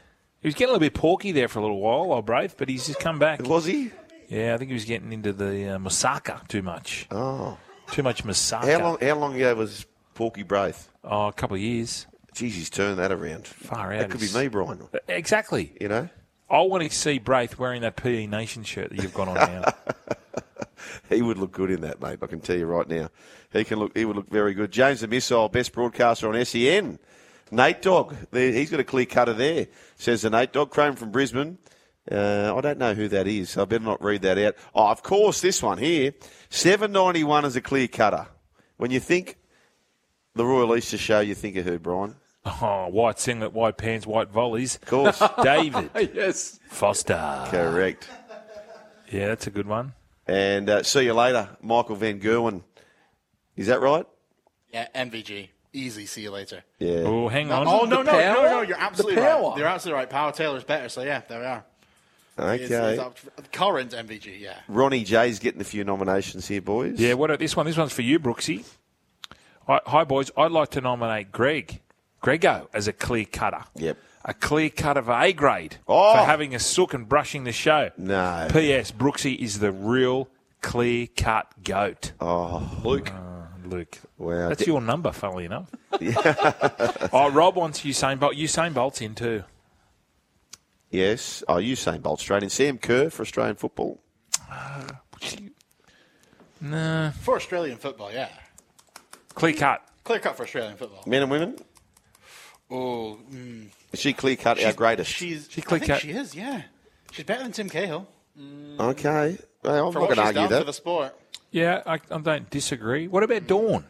[0.41, 2.67] He was getting a little bit porky there for a little while, old Braith, but
[2.67, 3.43] he's just come back.
[3.43, 3.91] Was he?
[4.27, 7.05] Yeah, I think he was getting into the uh, Masaka too much.
[7.11, 7.57] Oh.
[7.91, 8.71] Too much Masaka.
[8.71, 10.89] How long, how long ago was Porky Braith?
[11.03, 12.07] Oh, a couple of years.
[12.33, 13.45] Jeez, he's turned that around.
[13.45, 13.99] Far out.
[13.99, 14.87] That could be me, Brian.
[15.07, 15.73] Exactly.
[15.79, 16.09] You know?
[16.49, 19.63] I want to see Braith wearing that PE Nation shirt that you've got on now.
[21.09, 22.19] He would look good in that, mate.
[22.21, 23.09] I can tell you right now.
[23.51, 23.95] He can look.
[23.97, 24.71] He would look very good.
[24.71, 26.99] James the Missile, best broadcaster on SEN.
[27.51, 29.67] Nate Dog, he's got a clear cutter there.
[29.97, 31.57] Says the Nate Dog, Chrome from Brisbane.
[32.09, 34.55] Uh, I don't know who that is, so I better not read that out.
[34.73, 36.13] Oh, of course, this one here,
[36.49, 38.27] seven ninety one is a clear cutter.
[38.77, 39.37] When you think
[40.33, 42.15] the Royal Easter Show, you think of who, Brian?
[42.45, 44.75] oh, white singlet, white pants, white volleys.
[44.77, 46.59] Of course, David yes.
[46.69, 47.45] Foster.
[47.49, 48.09] correct.
[49.11, 49.93] Yeah, that's a good one.
[50.31, 52.61] And uh, see you later, Michael Van Gerwen.
[53.57, 54.05] Is that right?
[54.71, 55.49] Yeah, MVG.
[55.73, 56.05] Easy.
[56.05, 56.63] See you later.
[56.79, 57.01] Yeah.
[57.05, 57.67] Oh, hang on.
[57.67, 58.33] Oh no, The no, power?
[58.35, 58.61] no, no!
[58.61, 59.49] You're absolutely The power?
[59.49, 59.57] right.
[59.57, 60.09] You're absolutely right.
[60.09, 60.87] Power Taylor's better.
[60.89, 61.63] So yeah, there we are.
[62.57, 62.97] He's- he's Okay.
[62.97, 63.17] up-
[63.51, 64.39] current MVG.
[64.39, 64.55] Yeah.
[64.67, 66.97] Ronnie J's getting a few nominations here, boys.
[66.99, 67.65] Yeah, what about this one?
[67.65, 68.63] This one's for you, Brooksy.
[69.67, 70.31] Hi, hi, boys.
[70.37, 71.81] I'd like to nominate Greg,
[72.21, 73.63] Grego, as a clear cutter.
[73.75, 73.97] Yep.
[74.23, 76.13] A clear cut of A grade Oh.
[76.13, 77.89] for having a sook and brushing the show.
[77.97, 78.47] No.
[78.51, 78.91] P.S.
[78.91, 80.27] Brooksy is the real
[80.61, 82.11] clear cut goat.
[82.21, 83.11] Oh, Luke.
[83.65, 83.97] Luke.
[84.17, 84.49] Wow.
[84.49, 85.71] That's your number, funnily enough.
[87.13, 88.35] oh, Rob wants Usain Bolt.
[88.35, 89.43] Usain Bolt's in too.
[90.89, 91.43] Yes.
[91.47, 92.49] Oh, Usain Bolt straight in.
[92.49, 93.99] Sam Kerr for Australian football.
[96.59, 97.11] Nah.
[97.11, 98.29] For Australian football, yeah.
[99.33, 99.81] Clear cut.
[100.03, 101.03] Clear cut for Australian football.
[101.07, 101.55] Men and women.
[102.69, 105.11] Oh, mm, Is she clear cut our greatest?
[105.11, 105.47] she's.
[105.51, 106.01] She I clear think cut.
[106.01, 106.33] she is.
[106.35, 106.61] Yeah,
[107.11, 108.07] she's better than Tim Cahill
[108.79, 109.37] Okay.
[109.63, 110.65] Well, I'm for not what going to she's argue done for that.
[110.65, 111.15] the sport.
[111.51, 113.07] Yeah, I, I don't disagree.
[113.07, 113.85] What about Dawn?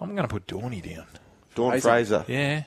[0.00, 1.06] I'm going to put Dawny down.
[1.54, 2.22] Dawn Fraser.
[2.22, 2.24] Fraser.
[2.28, 2.64] Yeah.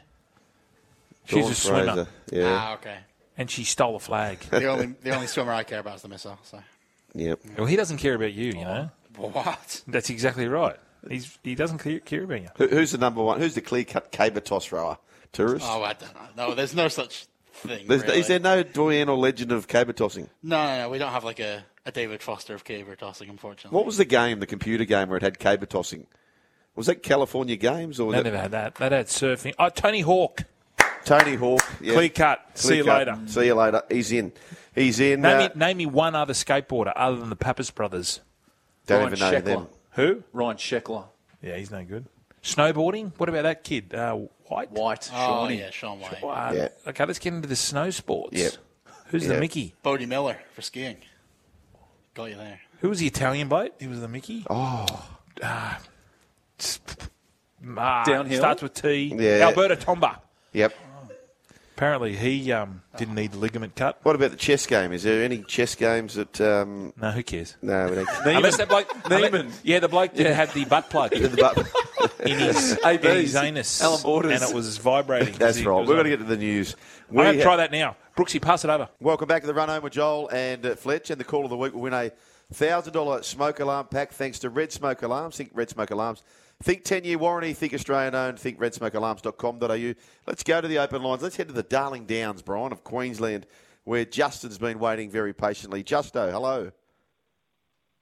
[1.25, 1.85] She's Dawn a swimmer.
[1.93, 2.07] Fraser.
[2.31, 2.57] Yeah.
[2.59, 2.97] Ah, okay.
[3.37, 4.39] And she stole a flag.
[4.49, 6.39] The only the only swimmer I care about is the missile.
[6.43, 6.59] So
[7.13, 7.39] Yep.
[7.57, 8.89] well, he doesn't care about you, you know.
[9.17, 9.81] what?
[9.87, 10.77] That's exactly right.
[11.09, 12.49] He's He doesn't care, care about you.
[12.57, 13.39] Who, who's the number one?
[13.39, 14.97] Who's the clear cut caber toss rower?
[15.35, 15.65] Tourist.
[15.69, 16.47] Oh, I don't know.
[16.49, 17.87] No, there's no such thing.
[17.87, 18.19] There's, really.
[18.19, 20.29] Is there no doyen or legend of caber tossing?
[20.41, 20.89] No, no, no.
[20.89, 23.75] We don't have like a, a David Foster of caber tossing, unfortunately.
[23.75, 26.07] What was the game, the computer game where it had caber tossing?
[26.75, 28.29] Was that California Games or was They that?
[28.31, 28.75] never had that.
[28.75, 29.53] They had surfing.
[29.59, 30.43] Oh, Tony Hawk.
[31.05, 31.61] Tony Hawk.
[31.79, 31.93] Yeah.
[31.93, 32.45] Clear cut.
[32.55, 33.07] See you cut.
[33.07, 33.19] later.
[33.27, 33.83] See you later.
[33.89, 34.33] He's in.
[34.73, 35.21] He's in.
[35.21, 38.21] Name, uh, me, name me one other skateboarder other than the Pappas brothers.
[38.87, 39.45] don't Ryan even know Sheckler.
[39.59, 39.67] them.
[39.91, 40.23] Who?
[40.33, 41.05] Ryan Sheckler.
[41.41, 42.05] Yeah, he's no good.
[42.45, 43.11] Snowboarding?
[43.17, 43.93] What about that kid?
[43.93, 44.15] Uh,
[44.47, 44.71] White?
[44.71, 45.09] White.
[45.11, 45.59] Oh, Shawnee.
[45.59, 46.23] yeah, Shaun White.
[46.23, 46.67] Uh, Yeah.
[46.87, 48.37] Okay, let's get into the snow sports.
[48.37, 48.53] Yep.
[49.07, 49.33] Who's Yeah.
[49.33, 49.73] the Mickey?
[49.81, 50.97] Bode Miller for skiing.
[52.13, 52.59] Got you there.
[52.81, 53.73] Who was the Italian bloke?
[53.79, 54.45] He was the Mickey.
[54.49, 54.85] Oh,
[55.43, 55.79] Ah,
[57.77, 58.37] ah, Downhill?
[58.37, 59.13] Starts with T.
[59.17, 59.47] Yeah.
[59.47, 60.19] Alberto Tomba.
[60.53, 60.73] yep.
[61.75, 63.99] Apparently, he um, didn't need the ligament cut.
[64.03, 64.93] What about the chess game?
[64.93, 66.39] Is there any chess games that?
[66.39, 67.57] Um, No, who cares?
[67.61, 68.07] no, we don't.
[68.25, 69.41] Unless that bloke, Niemann.
[69.41, 71.67] unless- yeah, the bloke that had the butt plug in But-
[72.25, 73.03] his, ABs.
[73.05, 74.41] in his anus, Alan Borders.
[74.41, 75.33] and it was vibrating.
[75.37, 75.85] That's right.
[75.85, 76.77] We've got to get to the news.
[77.09, 77.97] I'm going We to try that now.
[78.15, 78.87] Brooksy, pass it over.
[79.01, 81.09] Welcome back to the run home with Joel and uh, Fletch.
[81.09, 82.11] And the call of the week will win a
[82.53, 85.35] thousand dollar smoke alarm pack thanks to Red Smoke Alarms.
[85.35, 86.23] Think Red Smoke Alarms.
[86.63, 87.53] Think 10 year warranty.
[87.53, 88.39] Think Australian owned.
[88.39, 89.93] Think redsmokealarms.com.au.
[90.25, 91.21] Let's go to the open lines.
[91.21, 93.45] Let's head to the Darling Downs, Brian, of Queensland,
[93.83, 95.83] where Justin's been waiting very patiently.
[95.83, 96.71] Justo, hello.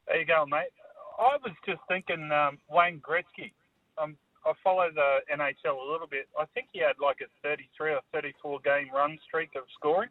[0.08, 0.68] There you go, mate.
[1.20, 3.52] I was just thinking um, Wayne Gretzky.
[4.02, 6.28] Um, I follow the NHL a little bit.
[6.40, 10.10] I think he had like a 33 or 34 game run streak of scoring.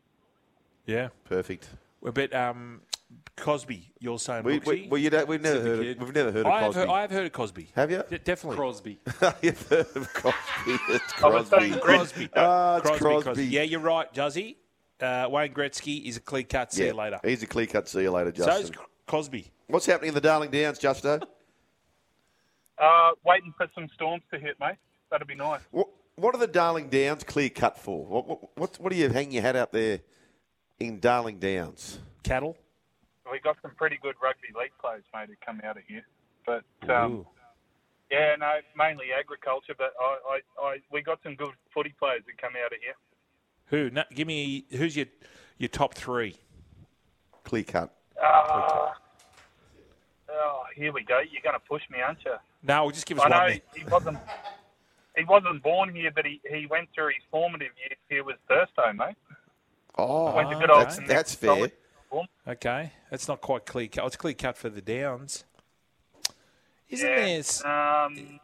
[0.87, 1.09] Yeah.
[1.25, 1.69] Perfect.
[2.05, 2.81] A bit um,
[3.37, 5.79] Cosby, you're saying We, we, well, you don't, we've, never heard.
[5.79, 6.03] Of, kid.
[6.03, 6.81] we've never heard of I, have Cosby.
[6.81, 7.69] heard, I have heard of Cosby.
[7.75, 8.05] Have you?
[8.09, 8.57] D- definitely.
[8.57, 8.99] Crosby.
[9.43, 10.79] You've heard of Crosby.
[10.91, 11.71] It's Crosby.
[11.81, 12.29] Crosby.
[12.37, 13.47] Ah, it's Crosby, Crosby.
[13.47, 14.57] Yeah, you're right, Juzzy.
[15.01, 16.73] Uh, Wayne Gretzky is a clear cut.
[16.73, 17.21] See Yeah, you later.
[17.25, 17.89] He's a clear cut.
[17.89, 18.55] See you later, Justin.
[18.55, 18.71] So is
[19.07, 19.51] Cosby.
[19.67, 21.19] What's happening in the Darling Downs, Justo?
[22.79, 24.77] Uh, waiting for some storms to hit, mate.
[25.11, 25.61] That'd be nice.
[25.71, 28.05] What, what are the Darling Downs clear cut for?
[28.05, 30.01] What, what, what, what do you hang your hat out there
[30.79, 31.99] in Darling Downs?
[32.23, 32.57] Cattle.
[33.33, 36.03] We got some pretty good rugby league players, mate, who come out of here.
[36.45, 37.27] But um, Ooh.
[38.11, 39.73] yeah, no, mainly agriculture.
[39.77, 40.19] But I,
[40.61, 42.95] I, I, we got some good footy players who come out of here.
[43.69, 43.89] Who?
[43.89, 45.07] No, give me who's your
[45.57, 46.37] your top three?
[47.45, 47.95] Clear cut.
[48.23, 48.91] Uh,
[50.31, 51.21] oh, here we go.
[51.21, 52.35] You're going to push me, aren't you?
[52.63, 53.49] No, just give us I one.
[53.49, 54.19] know he wasn't.
[55.17, 58.95] He wasn't born here, but he, he went through his formative years here with Thursto,
[58.95, 59.17] mate.
[59.97, 61.09] Oh, Went to good old that's, St.
[61.09, 61.82] that's Nicholas fair.
[62.13, 62.29] College.
[62.47, 64.07] Okay, that's not quite clear cut.
[64.07, 65.45] It's clear cut for the Downs.
[66.89, 67.17] Isn't Yeah.
[67.17, 67.39] there?
[67.39, 68.39] s- Um,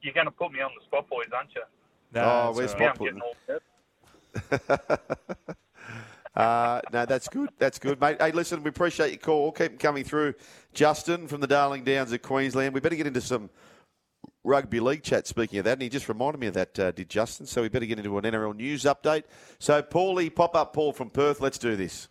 [0.00, 1.62] you're going to put me on the spot, boys, aren't you?
[2.12, 2.88] No, Oh, it's where's all right.
[2.90, 5.16] I'm getting all set.
[6.34, 7.48] Uh, no, that's good.
[7.58, 8.18] That's good, mate.
[8.20, 9.52] Hey, listen, we appreciate your call.
[9.52, 10.34] Keep them coming through.
[10.74, 12.74] Justin from the Darling Downs of Queensland.
[12.74, 13.48] We better get into some
[14.46, 15.26] rugby league chat.
[15.26, 17.46] Speaking of that, and he just reminded me of that, uh, did Justin?
[17.46, 19.24] So we better get into an NRL news update.
[19.58, 21.40] So, Paulie, pop up Paul from Perth.
[21.40, 22.08] Let's do this.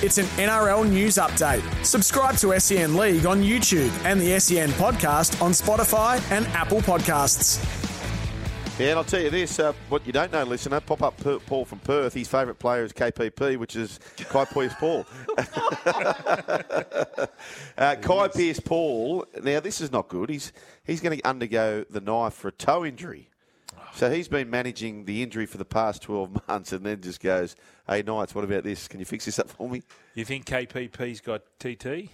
[0.00, 1.84] It's an NRL news update.
[1.84, 7.77] Subscribe to SEN League on YouTube and the SEN podcast on Spotify and Apple Podcasts.
[8.78, 11.40] Yeah, and I'll tell you this: uh, what you don't know, listener, pop up Per-
[11.40, 12.14] Paul from Perth.
[12.14, 15.04] His favourite player is KPP, which is Kai Pearce-Paul.
[17.76, 19.26] uh, Kai Pearce-Paul.
[19.42, 20.30] Now, this is not good.
[20.30, 20.52] He's
[20.84, 23.28] he's going to undergo the knife for a toe injury.
[23.94, 27.56] So he's been managing the injury for the past 12 months and then just goes,
[27.88, 28.86] hey, Knights, what about this?
[28.86, 29.82] Can you fix this up for me?
[30.14, 32.10] You think KPP's got TT?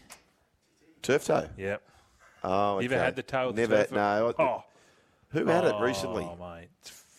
[1.03, 1.46] Turf toe?
[1.59, 1.83] Yep.
[2.42, 3.50] Oh, You ever had the toe?
[3.55, 3.77] Never.
[3.85, 3.92] turf?
[3.92, 4.35] No.
[4.38, 4.64] I- Oh,
[5.35, 6.25] Who had it Oh, recently?
[6.40, 6.68] mate.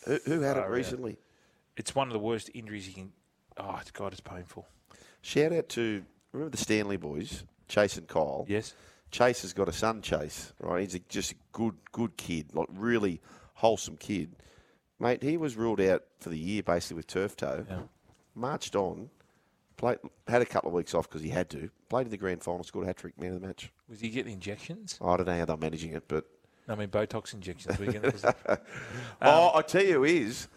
[0.06, 0.72] Who, who had it out.
[0.72, 1.18] recently?
[1.78, 3.12] It's one of the worst injuries you can.
[3.58, 4.66] Oh, it's God, it's painful.
[5.22, 8.46] Shout out to remember the Stanley boys, Chase and Kyle.
[8.48, 8.74] Yes.
[9.12, 10.54] Chase has got a son, Chase.
[10.60, 13.22] Right, he's a, just a good, good kid, like really
[13.56, 14.36] wholesome kid.
[15.00, 17.66] Mate, he was ruled out for the year basically with turf toe.
[17.70, 17.80] Yeah.
[18.34, 19.10] Marched on,
[19.78, 19.98] played,
[20.28, 21.70] had a couple of weeks off because he had to.
[21.90, 23.72] Played in the grand final, scored a hat trick, man of the match.
[23.90, 24.98] Was he getting injections?
[25.02, 26.26] I don't know how they're managing it, but
[26.68, 27.78] I mean, Botox injections.
[27.80, 28.06] Weekend.
[28.06, 28.24] It?
[29.22, 30.48] Um, oh, I tell you, is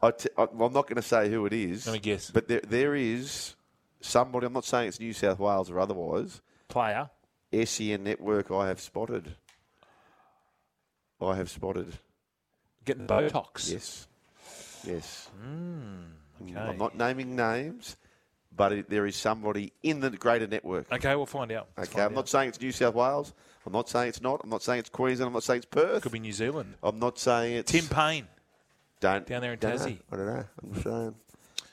[0.00, 1.86] I t- I, well, I'm not going to say who it is.
[1.86, 2.30] Let me guess.
[2.30, 3.54] But there, there is
[4.00, 4.46] somebody.
[4.46, 6.40] I'm not saying it's New South Wales or otherwise.
[6.68, 7.10] Player.
[7.64, 8.50] SEN network.
[8.50, 9.34] I have spotted.
[11.20, 11.92] I have spotted.
[12.84, 13.70] Getting uh, Botox.
[13.70, 14.06] Yes.
[14.86, 15.30] Yes.
[15.40, 15.78] Hmm,
[16.42, 16.60] mm, okay.
[16.60, 17.96] I'm not naming names,
[18.54, 20.92] but it, there is somebody in the greater network.
[20.92, 21.68] Okay, we'll find out.
[21.76, 23.32] Let's Okay, find I'm not saying it's New South Wales.
[23.66, 24.40] I'm not saying it's not.
[24.44, 25.28] I'm not saying it's Queensland.
[25.28, 26.02] I'm not saying it's Perth.
[26.02, 26.74] Could be New Zealand.
[26.82, 28.26] I'm not saying it's Tim Payne.
[29.00, 29.84] Don't down there in don't know.
[29.84, 29.98] Tassie.
[30.12, 30.44] I don't know.
[30.62, 31.14] I'm just saying.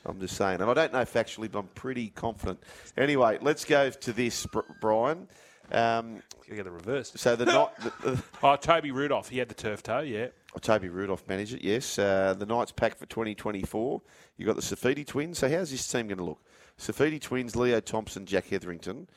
[0.04, 2.60] I'm just saying, and I don't know factually, but I'm pretty confident.
[2.96, 4.46] Anyway, let's go to this,
[4.80, 5.28] Brian.
[5.70, 7.12] Um, You get the reverse.
[7.14, 9.28] so the the, Oh, Toby Rudolf.
[9.28, 10.00] He had the turf toe.
[10.00, 10.28] Yeah.
[10.60, 11.62] Toby Rudolf managed it.
[11.62, 14.02] Yes, uh, the Knights pack for 2024.
[14.36, 15.38] You got the Saifiti twins.
[15.38, 16.40] So how's this team going to look?
[16.78, 19.08] Saifiti twins, Leo Thompson, Jack Hetherington.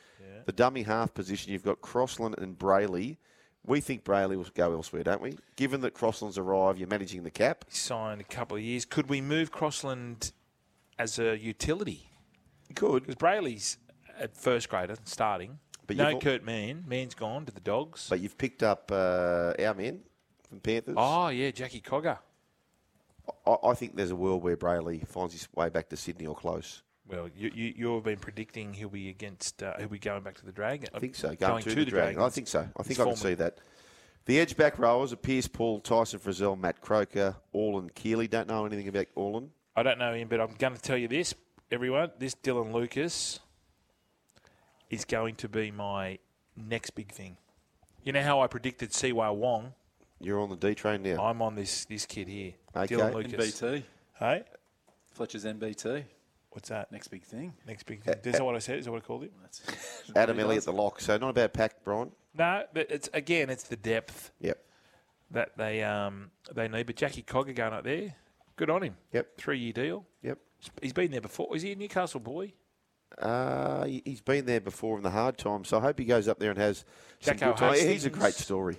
[0.46, 3.18] The dummy half position, you've got Crossland and Brailey
[3.66, 5.36] We think Brailey will go elsewhere, don't we?
[5.56, 7.64] Given that Crossland's arrived, you're managing the cap.
[7.68, 8.84] He signed a couple of years.
[8.84, 10.30] Could we move Crossland
[10.98, 12.08] as a utility?
[12.76, 13.02] Could.
[13.02, 13.78] Because Brailey's
[14.18, 15.58] at first grader starting.
[15.86, 16.84] But no Kurt Mann.
[16.86, 18.06] Mann's gone to the Dogs.
[18.08, 20.00] But you've picked up uh, our men
[20.48, 20.94] from Panthers.
[20.96, 22.18] oh, yeah, Jackie Cogger.
[23.46, 26.36] I, I think there's a world where Brailey finds his way back to Sydney or
[26.36, 26.82] close.
[27.08, 30.44] Well, you, you, you've been predicting he'll be against, uh, he'll be going back to
[30.44, 30.88] the Dragon.
[30.92, 31.34] I think so.
[31.36, 32.20] Going, to, the, Dragon.
[32.20, 32.68] I think so.
[32.76, 33.58] I think I can see that.
[34.24, 38.26] The edge back rowers are Pearce-Paul, Tyson Frizell, Matt Croker, Orlan Keeley.
[38.26, 39.50] Don't know anything about Orlan.
[39.76, 41.32] I don't know him, but I'm going to tell you this,
[41.70, 42.10] everyone.
[42.18, 43.38] This Dylan Lucas
[44.90, 46.18] is going to be my
[46.56, 47.36] next big thing.
[48.02, 49.74] You know how I predicted Siwa Wong?
[50.20, 51.22] You're on the D train now.
[51.22, 52.94] I'm on this this kid here, Okay.
[52.94, 53.60] Dylan Lucas.
[53.60, 53.82] NBT.
[54.18, 54.42] Hey,
[55.12, 56.04] Fletcher's NBT.
[56.56, 56.90] What's that?
[56.90, 57.52] Next big thing.
[57.66, 58.14] Next big thing.
[58.24, 58.78] Is that what I said?
[58.78, 59.32] Is that what I called it?
[60.16, 61.00] Adam Elliott, the lock.
[61.00, 62.10] So not a bad pack, Brian.
[62.34, 64.58] No, but it's again, it's the depth Yep.
[65.32, 66.86] that they um they need.
[66.86, 68.14] But Jackie Cogger going up there,
[68.56, 68.96] good on him.
[69.12, 69.36] Yep.
[69.36, 70.06] Three year deal.
[70.22, 70.38] Yep.
[70.80, 71.54] He's been there before.
[71.54, 72.54] Is he a Newcastle boy?
[73.18, 76.26] Uh, he- he's been there before in the hard times, so I hope he goes
[76.26, 76.84] up there and has
[77.20, 77.74] some good time.
[77.74, 78.78] He's a great story.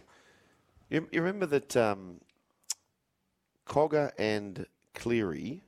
[0.90, 2.20] You, you remember that um,
[3.66, 5.64] Cogger and Cleary,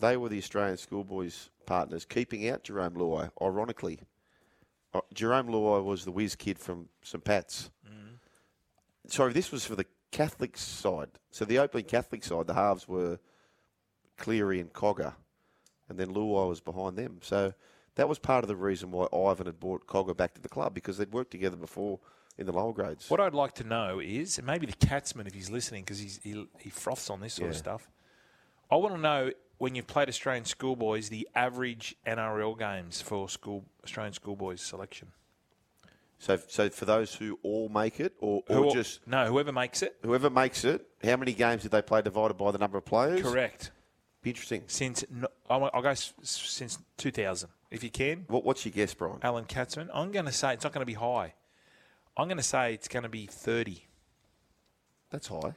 [0.00, 4.00] they were the Australian schoolboys partners, keeping out Jarome Luai, ironically.
[4.92, 7.70] Uh, Jarome Luai was the whiz kid from St Pat's.
[9.06, 11.08] Sorry, this was for the Catholic side.
[11.30, 13.18] So the opening Catholic side, the halves were
[14.16, 15.14] Cleary and Cogger,
[15.88, 17.18] and then Luai was behind them.
[17.22, 17.54] So
[17.96, 20.74] that was part of the reason why Ivan had brought Cogger back to the club
[20.74, 21.98] because they'd worked together before
[22.38, 23.10] in the lower grades.
[23.10, 26.46] What I'd like to know is, and maybe the Catsman, if he's listening, because he,
[26.58, 27.90] he froths on this sort of stuff.
[28.70, 29.30] I want to know
[29.60, 35.08] when you've played Australian schoolboys, the average NRL games for school Australian schoolboys selection.
[36.18, 39.82] So, so for those who all make it, or, or Who- just no, whoever makes
[39.82, 39.96] it.
[40.02, 43.20] whoever makes it, how many games did they play divided by the number of players?
[43.20, 43.70] Correct.
[44.22, 44.62] Be interesting.
[44.66, 45.04] Since
[45.50, 48.24] I'll, I'll go since 2000, if you can.
[48.28, 49.18] What, what's your guess, Brian?
[49.22, 49.88] Alan Katzman.
[49.92, 51.34] I'm going to say it's not going to be high.
[52.16, 53.84] I'm going to say it's going to be 30.
[55.10, 55.54] That's high.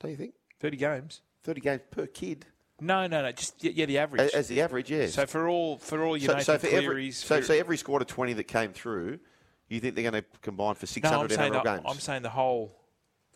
[0.00, 0.34] Don't you think?
[0.60, 1.20] 30 games.
[1.44, 2.46] 30 games per kid.
[2.82, 3.32] No, no, no.
[3.32, 4.20] Just yeah, the average.
[4.20, 5.14] As, as the average, yes.
[5.14, 8.08] So for all for all your so, so for every, so, so every squad of
[8.08, 9.20] 20 that came through,
[9.68, 11.82] you think they're going to combine for 600 I'm saying, NRL the, games?
[11.86, 12.76] I'm saying the whole.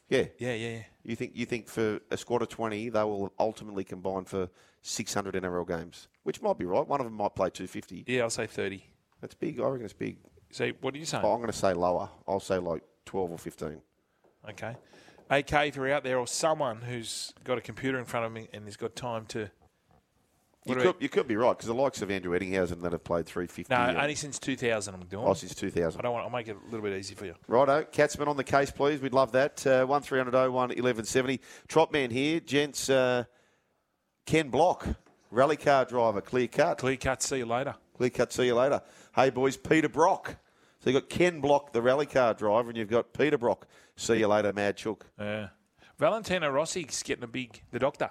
[0.08, 0.26] yeah.
[0.38, 0.82] Yeah, yeah, yeah.
[1.04, 4.48] You think you think for a squad of 20, they will ultimately combine for
[4.82, 6.86] 600 NRL games, which might be right.
[6.86, 8.04] One of them might play 250.
[8.08, 8.84] Yeah, I'll say 30.
[9.20, 9.60] That's big.
[9.60, 10.18] I reckon it's big.
[10.50, 11.24] So what are you saying?
[11.24, 12.08] Oh, I'm going to say lower.
[12.26, 13.80] I'll say like 12 or 15.
[14.50, 14.76] Okay.
[15.30, 18.48] AK, if you're out there or someone who's got a computer in front of me
[18.52, 19.50] and has got time to.
[20.64, 23.26] You could, you could be right because the likes of Andrew Ettingshausen that have played
[23.26, 23.72] 350.
[23.72, 25.24] No, only since 2000 I'm doing.
[25.24, 26.00] oh, since 2000.
[26.00, 26.24] I don't want.
[26.24, 27.34] I'll make it a little bit easy for you.
[27.46, 29.00] Righto, Catsman on the case, please.
[29.00, 29.64] We'd love that.
[29.64, 31.40] Uh, one three hundred oh one eleven seventy.
[31.68, 32.90] Trotman here, gents.
[32.90, 33.24] Uh,
[34.26, 34.88] Ken Block,
[35.30, 36.78] rally car driver, clear cut.
[36.78, 37.22] Clear cut.
[37.22, 37.76] See you later.
[37.96, 38.32] Clear cut.
[38.32, 38.82] See you later.
[39.14, 40.34] Hey boys, Peter Brock.
[40.80, 43.68] So you've got Ken Block, the rally car driver, and you've got Peter Brock.
[43.96, 45.06] See you later, Mad Chook.
[45.18, 45.48] Yeah.
[45.98, 47.62] Valentino Rossi's getting a big.
[47.70, 48.10] The doctor.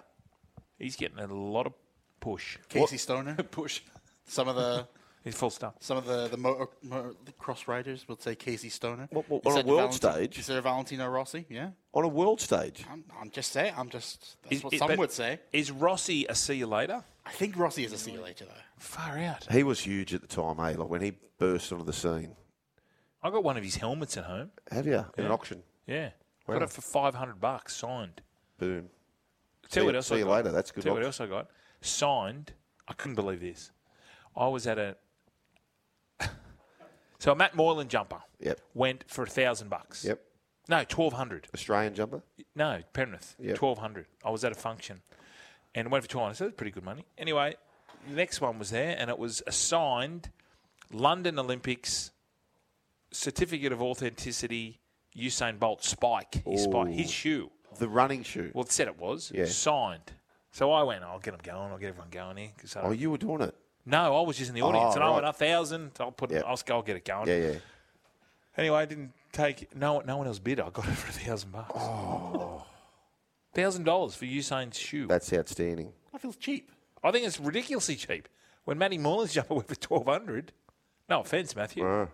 [0.79, 1.73] He's getting a lot of
[2.19, 2.57] push.
[2.69, 3.35] Casey Stoner.
[3.51, 3.81] Push.
[4.25, 4.87] Some of the
[5.23, 5.77] He's full stop.
[5.81, 9.07] some of the the motor, motor the cross riders would say Casey Stoner.
[9.11, 10.37] What- what- on a world Valenti- stage?
[10.37, 11.69] You said Valentino Rossi, yeah.
[11.93, 12.83] On a world stage.
[12.91, 13.73] I'm, I'm just saying.
[13.77, 14.37] I'm just.
[14.43, 15.39] That's Is- what is- some would say.
[15.53, 17.03] Is Rossi a see you later?
[17.25, 18.51] I think Rossi is a see you later though.
[18.79, 19.47] Far out.
[19.51, 20.75] He was huge at the time, eh?
[20.77, 22.35] Like when he burst onto the scene.
[23.23, 24.51] I got one of his helmets at home.
[24.71, 25.05] Have you?
[25.17, 25.63] In an auction.
[25.87, 26.09] Yeah.
[26.47, 26.55] Wow.
[26.55, 28.21] Got it for 500 bucks signed.
[28.59, 28.89] Boom.
[29.63, 30.31] Tell See you what else see I you got.
[30.31, 30.51] later.
[30.51, 31.47] That's good Tell what else I got.
[31.81, 32.53] Signed.
[32.87, 33.71] I couldn't believe this.
[34.35, 34.95] I was at a.
[37.19, 38.21] so a Matt Moylan jumper.
[38.39, 38.61] Yep.
[38.73, 40.05] Went for a thousand bucks.
[40.05, 40.21] Yep.
[40.67, 41.47] No, twelve hundred.
[41.53, 42.21] Australian jumper.
[42.55, 43.35] No, Penrith.
[43.39, 43.55] Yep.
[43.55, 44.07] Twelve hundred.
[44.23, 45.01] I was at a function,
[45.73, 46.35] and went for twelve hundred.
[46.37, 47.05] So that's pretty good money.
[47.17, 47.55] Anyway,
[48.07, 50.29] the next one was there, and it was a signed
[50.91, 52.11] London Olympics
[53.11, 54.79] certificate of authenticity.
[55.17, 56.43] Usain Bolt spike.
[56.45, 56.89] His spike.
[56.93, 57.51] His shoe.
[57.79, 58.51] The running shoe.
[58.53, 59.45] Well, it said it was Yeah.
[59.45, 60.13] signed.
[60.51, 61.03] So I went.
[61.03, 61.71] I'll get them going.
[61.71, 62.51] I'll get everyone going here.
[62.57, 63.53] 'cause I Oh, you were doing it.
[63.85, 65.91] no, I was just in the audience, Oh, and I went a thousand.
[65.99, 66.31] I'll put.
[66.31, 66.41] Yeah.
[66.45, 67.27] I'll, I'll get it going.
[67.27, 67.57] Yeah, yeah.
[68.57, 69.75] Anyway, I didn't take.
[69.75, 70.59] No, no one else bid.
[70.61, 71.73] I got it for a thousand bucks.
[71.75, 72.63] Oh.
[73.53, 75.07] Thousand dollars for Usain's shoe.
[75.07, 75.91] That's outstanding.
[76.11, 76.71] That feels cheap.
[77.03, 78.27] I think it's ridiculously cheap.
[78.63, 80.51] When Matty Moylan's jumper went for twelve hundred.
[81.09, 81.85] No offense, Matthew.
[81.87, 82.07] Uh,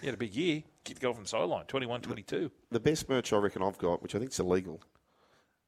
[0.00, 0.62] He had a big year.
[0.84, 2.50] Kid go from sideline 21 22.
[2.70, 4.80] the best merch I reckon I've got, which I think is illegal.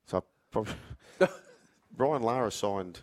[0.07, 0.75] So I probably
[1.97, 3.01] Brian Lara signed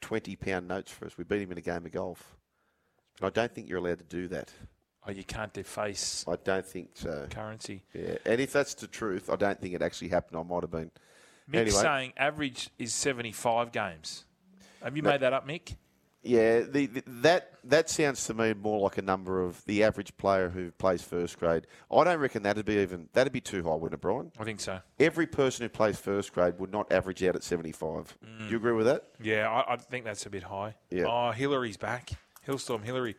[0.00, 1.16] twenty pound notes for us.
[1.16, 2.36] We beat him in a game of golf,
[3.18, 4.52] and I don't think you're allowed to do that.
[5.06, 7.26] Oh, you can't deface I don't think so.
[7.30, 7.82] currency.
[7.94, 10.38] Yeah, and if that's the truth, I don't think it actually happened.
[10.38, 10.90] I might have been.
[11.50, 14.26] Mick's anyway, saying average is 75 games.
[14.84, 15.76] Have you That- made that up, Mick?
[16.22, 20.16] Yeah, the, the, that that sounds to me more like a number of the average
[20.16, 21.66] player who plays first grade.
[21.90, 24.32] I don't reckon that'd be even that'd be too high, wouldn't it, Brian?
[24.38, 24.80] I think so.
[24.98, 28.16] Every person who plays first grade would not average out at seventy-five.
[28.40, 29.04] Do you agree with that?
[29.22, 30.74] Yeah, I, I think that's a bit high.
[30.90, 31.04] Yeah.
[31.06, 32.10] Oh, Hillary's back.
[32.46, 33.16] Hillstorm Hillary.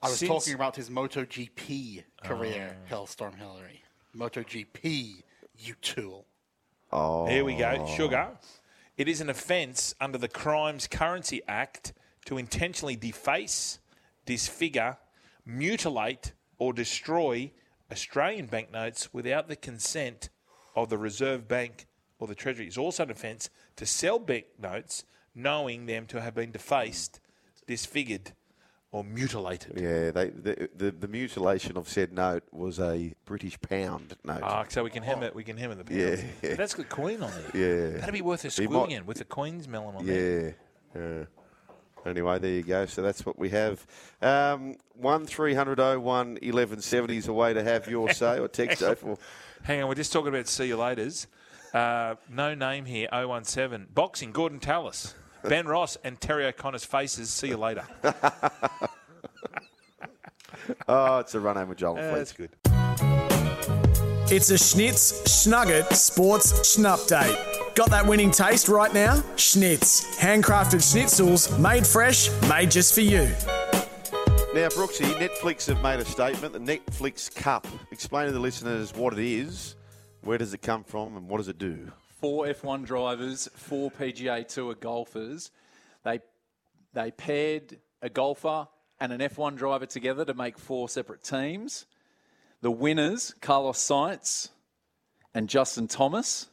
[0.00, 2.94] I was Since- talking about his MotoGP career, oh.
[2.94, 3.82] Hellstorm Hillary.
[4.16, 5.22] MotoGP,
[5.58, 6.24] you tool.
[6.92, 7.86] Oh, There we go.
[7.96, 8.28] Sugar.
[8.96, 11.92] It is an offence under the Crimes Currency Act
[12.28, 13.78] to intentionally deface,
[14.26, 14.98] disfigure,
[15.46, 17.50] mutilate, or destroy
[17.90, 20.28] Australian banknotes without the consent
[20.76, 21.86] of the Reserve Bank
[22.18, 22.66] or the Treasury.
[22.66, 25.04] It's also an offence to sell banknotes
[25.34, 27.18] knowing them to have been defaced,
[27.66, 28.32] disfigured,
[28.92, 29.80] or mutilated.
[29.80, 34.40] Yeah, they, the, the the mutilation of said note was a British pound note.
[34.42, 35.34] Ah, so we can hem it.
[35.34, 35.98] We can hem it the pound.
[35.98, 36.54] Yeah, yeah.
[36.56, 37.92] That's got Queen on there.
[37.92, 38.00] Yeah.
[38.00, 40.56] that'd be worth a He might- squillion with the Queen's melon on there.
[40.94, 41.24] Yeah.
[42.08, 42.86] Anyway, there you go.
[42.86, 43.86] So that's what we have.
[44.20, 48.38] Um, one three hundred oh one eleven seventy is a way to have your say
[48.38, 49.18] or text oh four.
[49.62, 51.26] Hang on, we're just talking about see you laters.
[51.74, 53.08] Uh, no name here.
[53.12, 54.32] 017 boxing.
[54.32, 57.28] Gordon Tallis, Ben Ross, and Terry O'Connor's faces.
[57.30, 57.84] See you later.
[60.86, 62.50] Oh, it's a run home with Joel and that's good.
[64.30, 67.74] It's a Schnitz Schnugget Sports schnup Schnupdate.
[67.74, 69.22] Got that winning taste right now?
[69.36, 70.18] Schnitz.
[70.18, 73.22] Handcrafted schnitzels, made fresh, made just for you.
[74.52, 76.52] Now, Brooksy, Netflix have made a statement.
[76.52, 77.66] The Netflix Cup.
[77.90, 79.76] Explain to the listeners what it is,
[80.20, 81.90] where does it come from, and what does it do?
[82.20, 85.50] four F1 drivers, four PGA Tour golfers.
[86.04, 86.20] They
[86.92, 88.68] they paired a golfer
[89.00, 91.86] and an F1 driver together to make four separate teams.
[92.60, 94.50] The winners, Carlos Sainz
[95.34, 96.48] and Justin Thomas,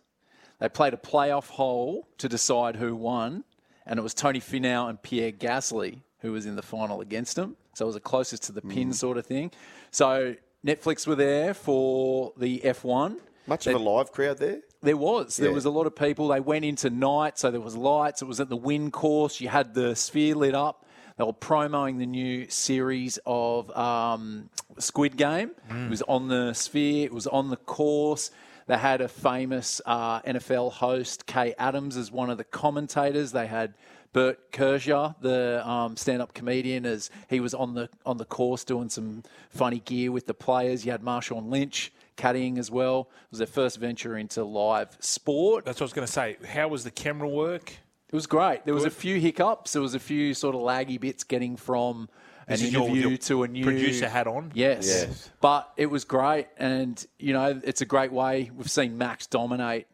[0.59, 3.43] they played a playoff hole to decide who won,
[3.85, 7.55] and it was Tony Finau and Pierre Gasly who was in the final against them.
[7.75, 8.93] So it was the closest to the pin mm.
[8.93, 9.51] sort of thing.
[9.91, 10.35] So
[10.65, 13.17] Netflix were there for the F1.
[13.47, 14.61] Much of a live crowd there.
[14.81, 15.37] There was.
[15.37, 16.29] There was a lot of people.
[16.29, 18.21] They went into night, so there was lights.
[18.21, 19.39] It was at the Wynn course.
[19.39, 20.84] You had the sphere lit up.
[21.17, 25.51] They were promoting the new series of um, Squid Game.
[25.69, 27.05] It was on the sphere.
[27.05, 28.31] It was on the course.
[28.67, 33.31] They had a famous uh, NFL host, Kay Adams, as one of the commentators.
[33.31, 33.75] They had
[34.11, 38.89] Bert Kreischer, the um, stand-up comedian, as he was on the on the course doing
[38.89, 40.85] some funny gear with the players.
[40.85, 43.09] You had Marshawn Lynch caddying as well.
[43.25, 45.65] It was their first venture into live sport.
[45.65, 46.37] That's what I was going to say.
[46.47, 47.73] How was the camera work?
[48.09, 48.65] It was great.
[48.65, 49.73] There was a few hiccups.
[49.73, 52.07] There was a few sort of laggy bits getting from
[52.47, 54.51] an This is your- interview your to a new producer hat on?
[54.53, 54.85] Yes.
[54.87, 55.29] Yes.
[55.41, 58.51] but it was great, and you know it's a great way.
[58.55, 59.87] We've seen Max dominate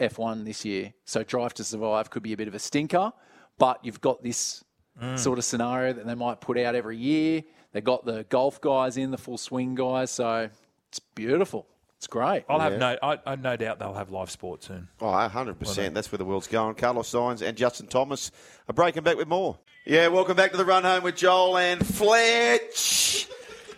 [0.00, 3.12] F1 this year, so Drive to Survive could be a bit of a stinker,
[3.58, 4.64] but you've got this
[5.00, 5.18] Mm.
[5.18, 7.44] sort of scenario that they might put out every year.
[7.72, 10.50] They got the golf guys in, the full swing guys, so
[10.90, 11.66] it's beautiful.
[12.02, 12.42] It's great.
[12.48, 12.96] I'll have no.
[13.00, 14.88] I, I no doubt they'll have live sport soon.
[15.00, 15.94] Oh, 100%.
[15.94, 16.74] That's where the world's going.
[16.74, 18.32] Carlos Sainz and Justin Thomas
[18.68, 19.56] are breaking back with more.
[19.86, 23.28] Yeah, welcome back to the run home with Joel and Fletch.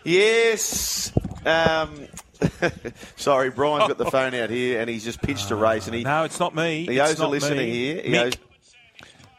[0.03, 1.11] Yes.
[1.45, 2.07] Um,
[3.15, 6.03] sorry, Brian's got the phone out here and he's just pitched a race and he,
[6.03, 6.87] No, it's not me.
[6.87, 7.69] he it's owes a listener me.
[7.69, 8.01] here.
[8.01, 8.25] He Mick.
[8.25, 8.33] owes,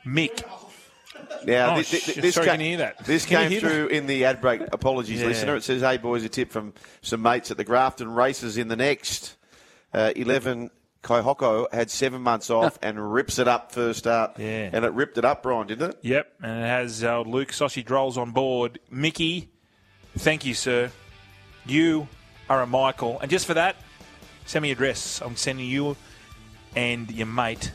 [0.06, 0.44] Mick.
[1.44, 3.04] Now, Oh, this, this, this sorry, you hear that?
[3.04, 4.60] this Can came through in the ad break.
[4.72, 5.26] Apologies, Yeah.
[5.26, 5.56] listener.
[5.56, 6.72] It says, hey, boys, a tip from
[7.02, 9.36] some mates at the Grafton Races in the next.
[9.92, 10.70] Uh, 11,
[11.02, 14.38] Kaihoko had seven months off and rips it up first start.
[14.38, 14.70] Yeah.
[14.72, 15.98] And it ripped it up, Brian, didn't it?
[16.02, 18.78] Yep, and it has uh, Luke Sausage Rolls on board.
[18.90, 19.48] Mickey,
[20.18, 20.90] thank you, sir.
[21.64, 22.08] You
[22.50, 23.76] are a Michael, and just for that,
[24.46, 25.20] send me your address.
[25.22, 25.96] I'm sending you
[26.74, 27.70] and your mate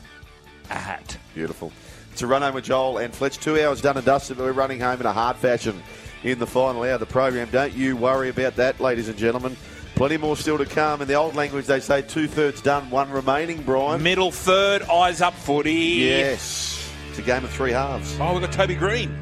[0.70, 1.16] a hat.
[1.34, 1.72] Beautiful.
[2.12, 3.38] It's a run home with Joel and Fletch.
[3.38, 5.82] Two hours done and dusted, but we're running home in a hard fashion
[6.22, 7.48] in the final hour of the program.
[7.50, 9.56] Don't you worry about that, ladies and gentlemen.
[9.94, 11.00] Plenty more still to come.
[11.00, 14.02] In the old language, they say two thirds done, one remaining, Brian.
[14.02, 15.72] Middle third, eyes up footy.
[15.72, 16.90] Yes.
[17.08, 18.16] It's a game of three halves.
[18.20, 19.18] Oh, we've got Toby Green.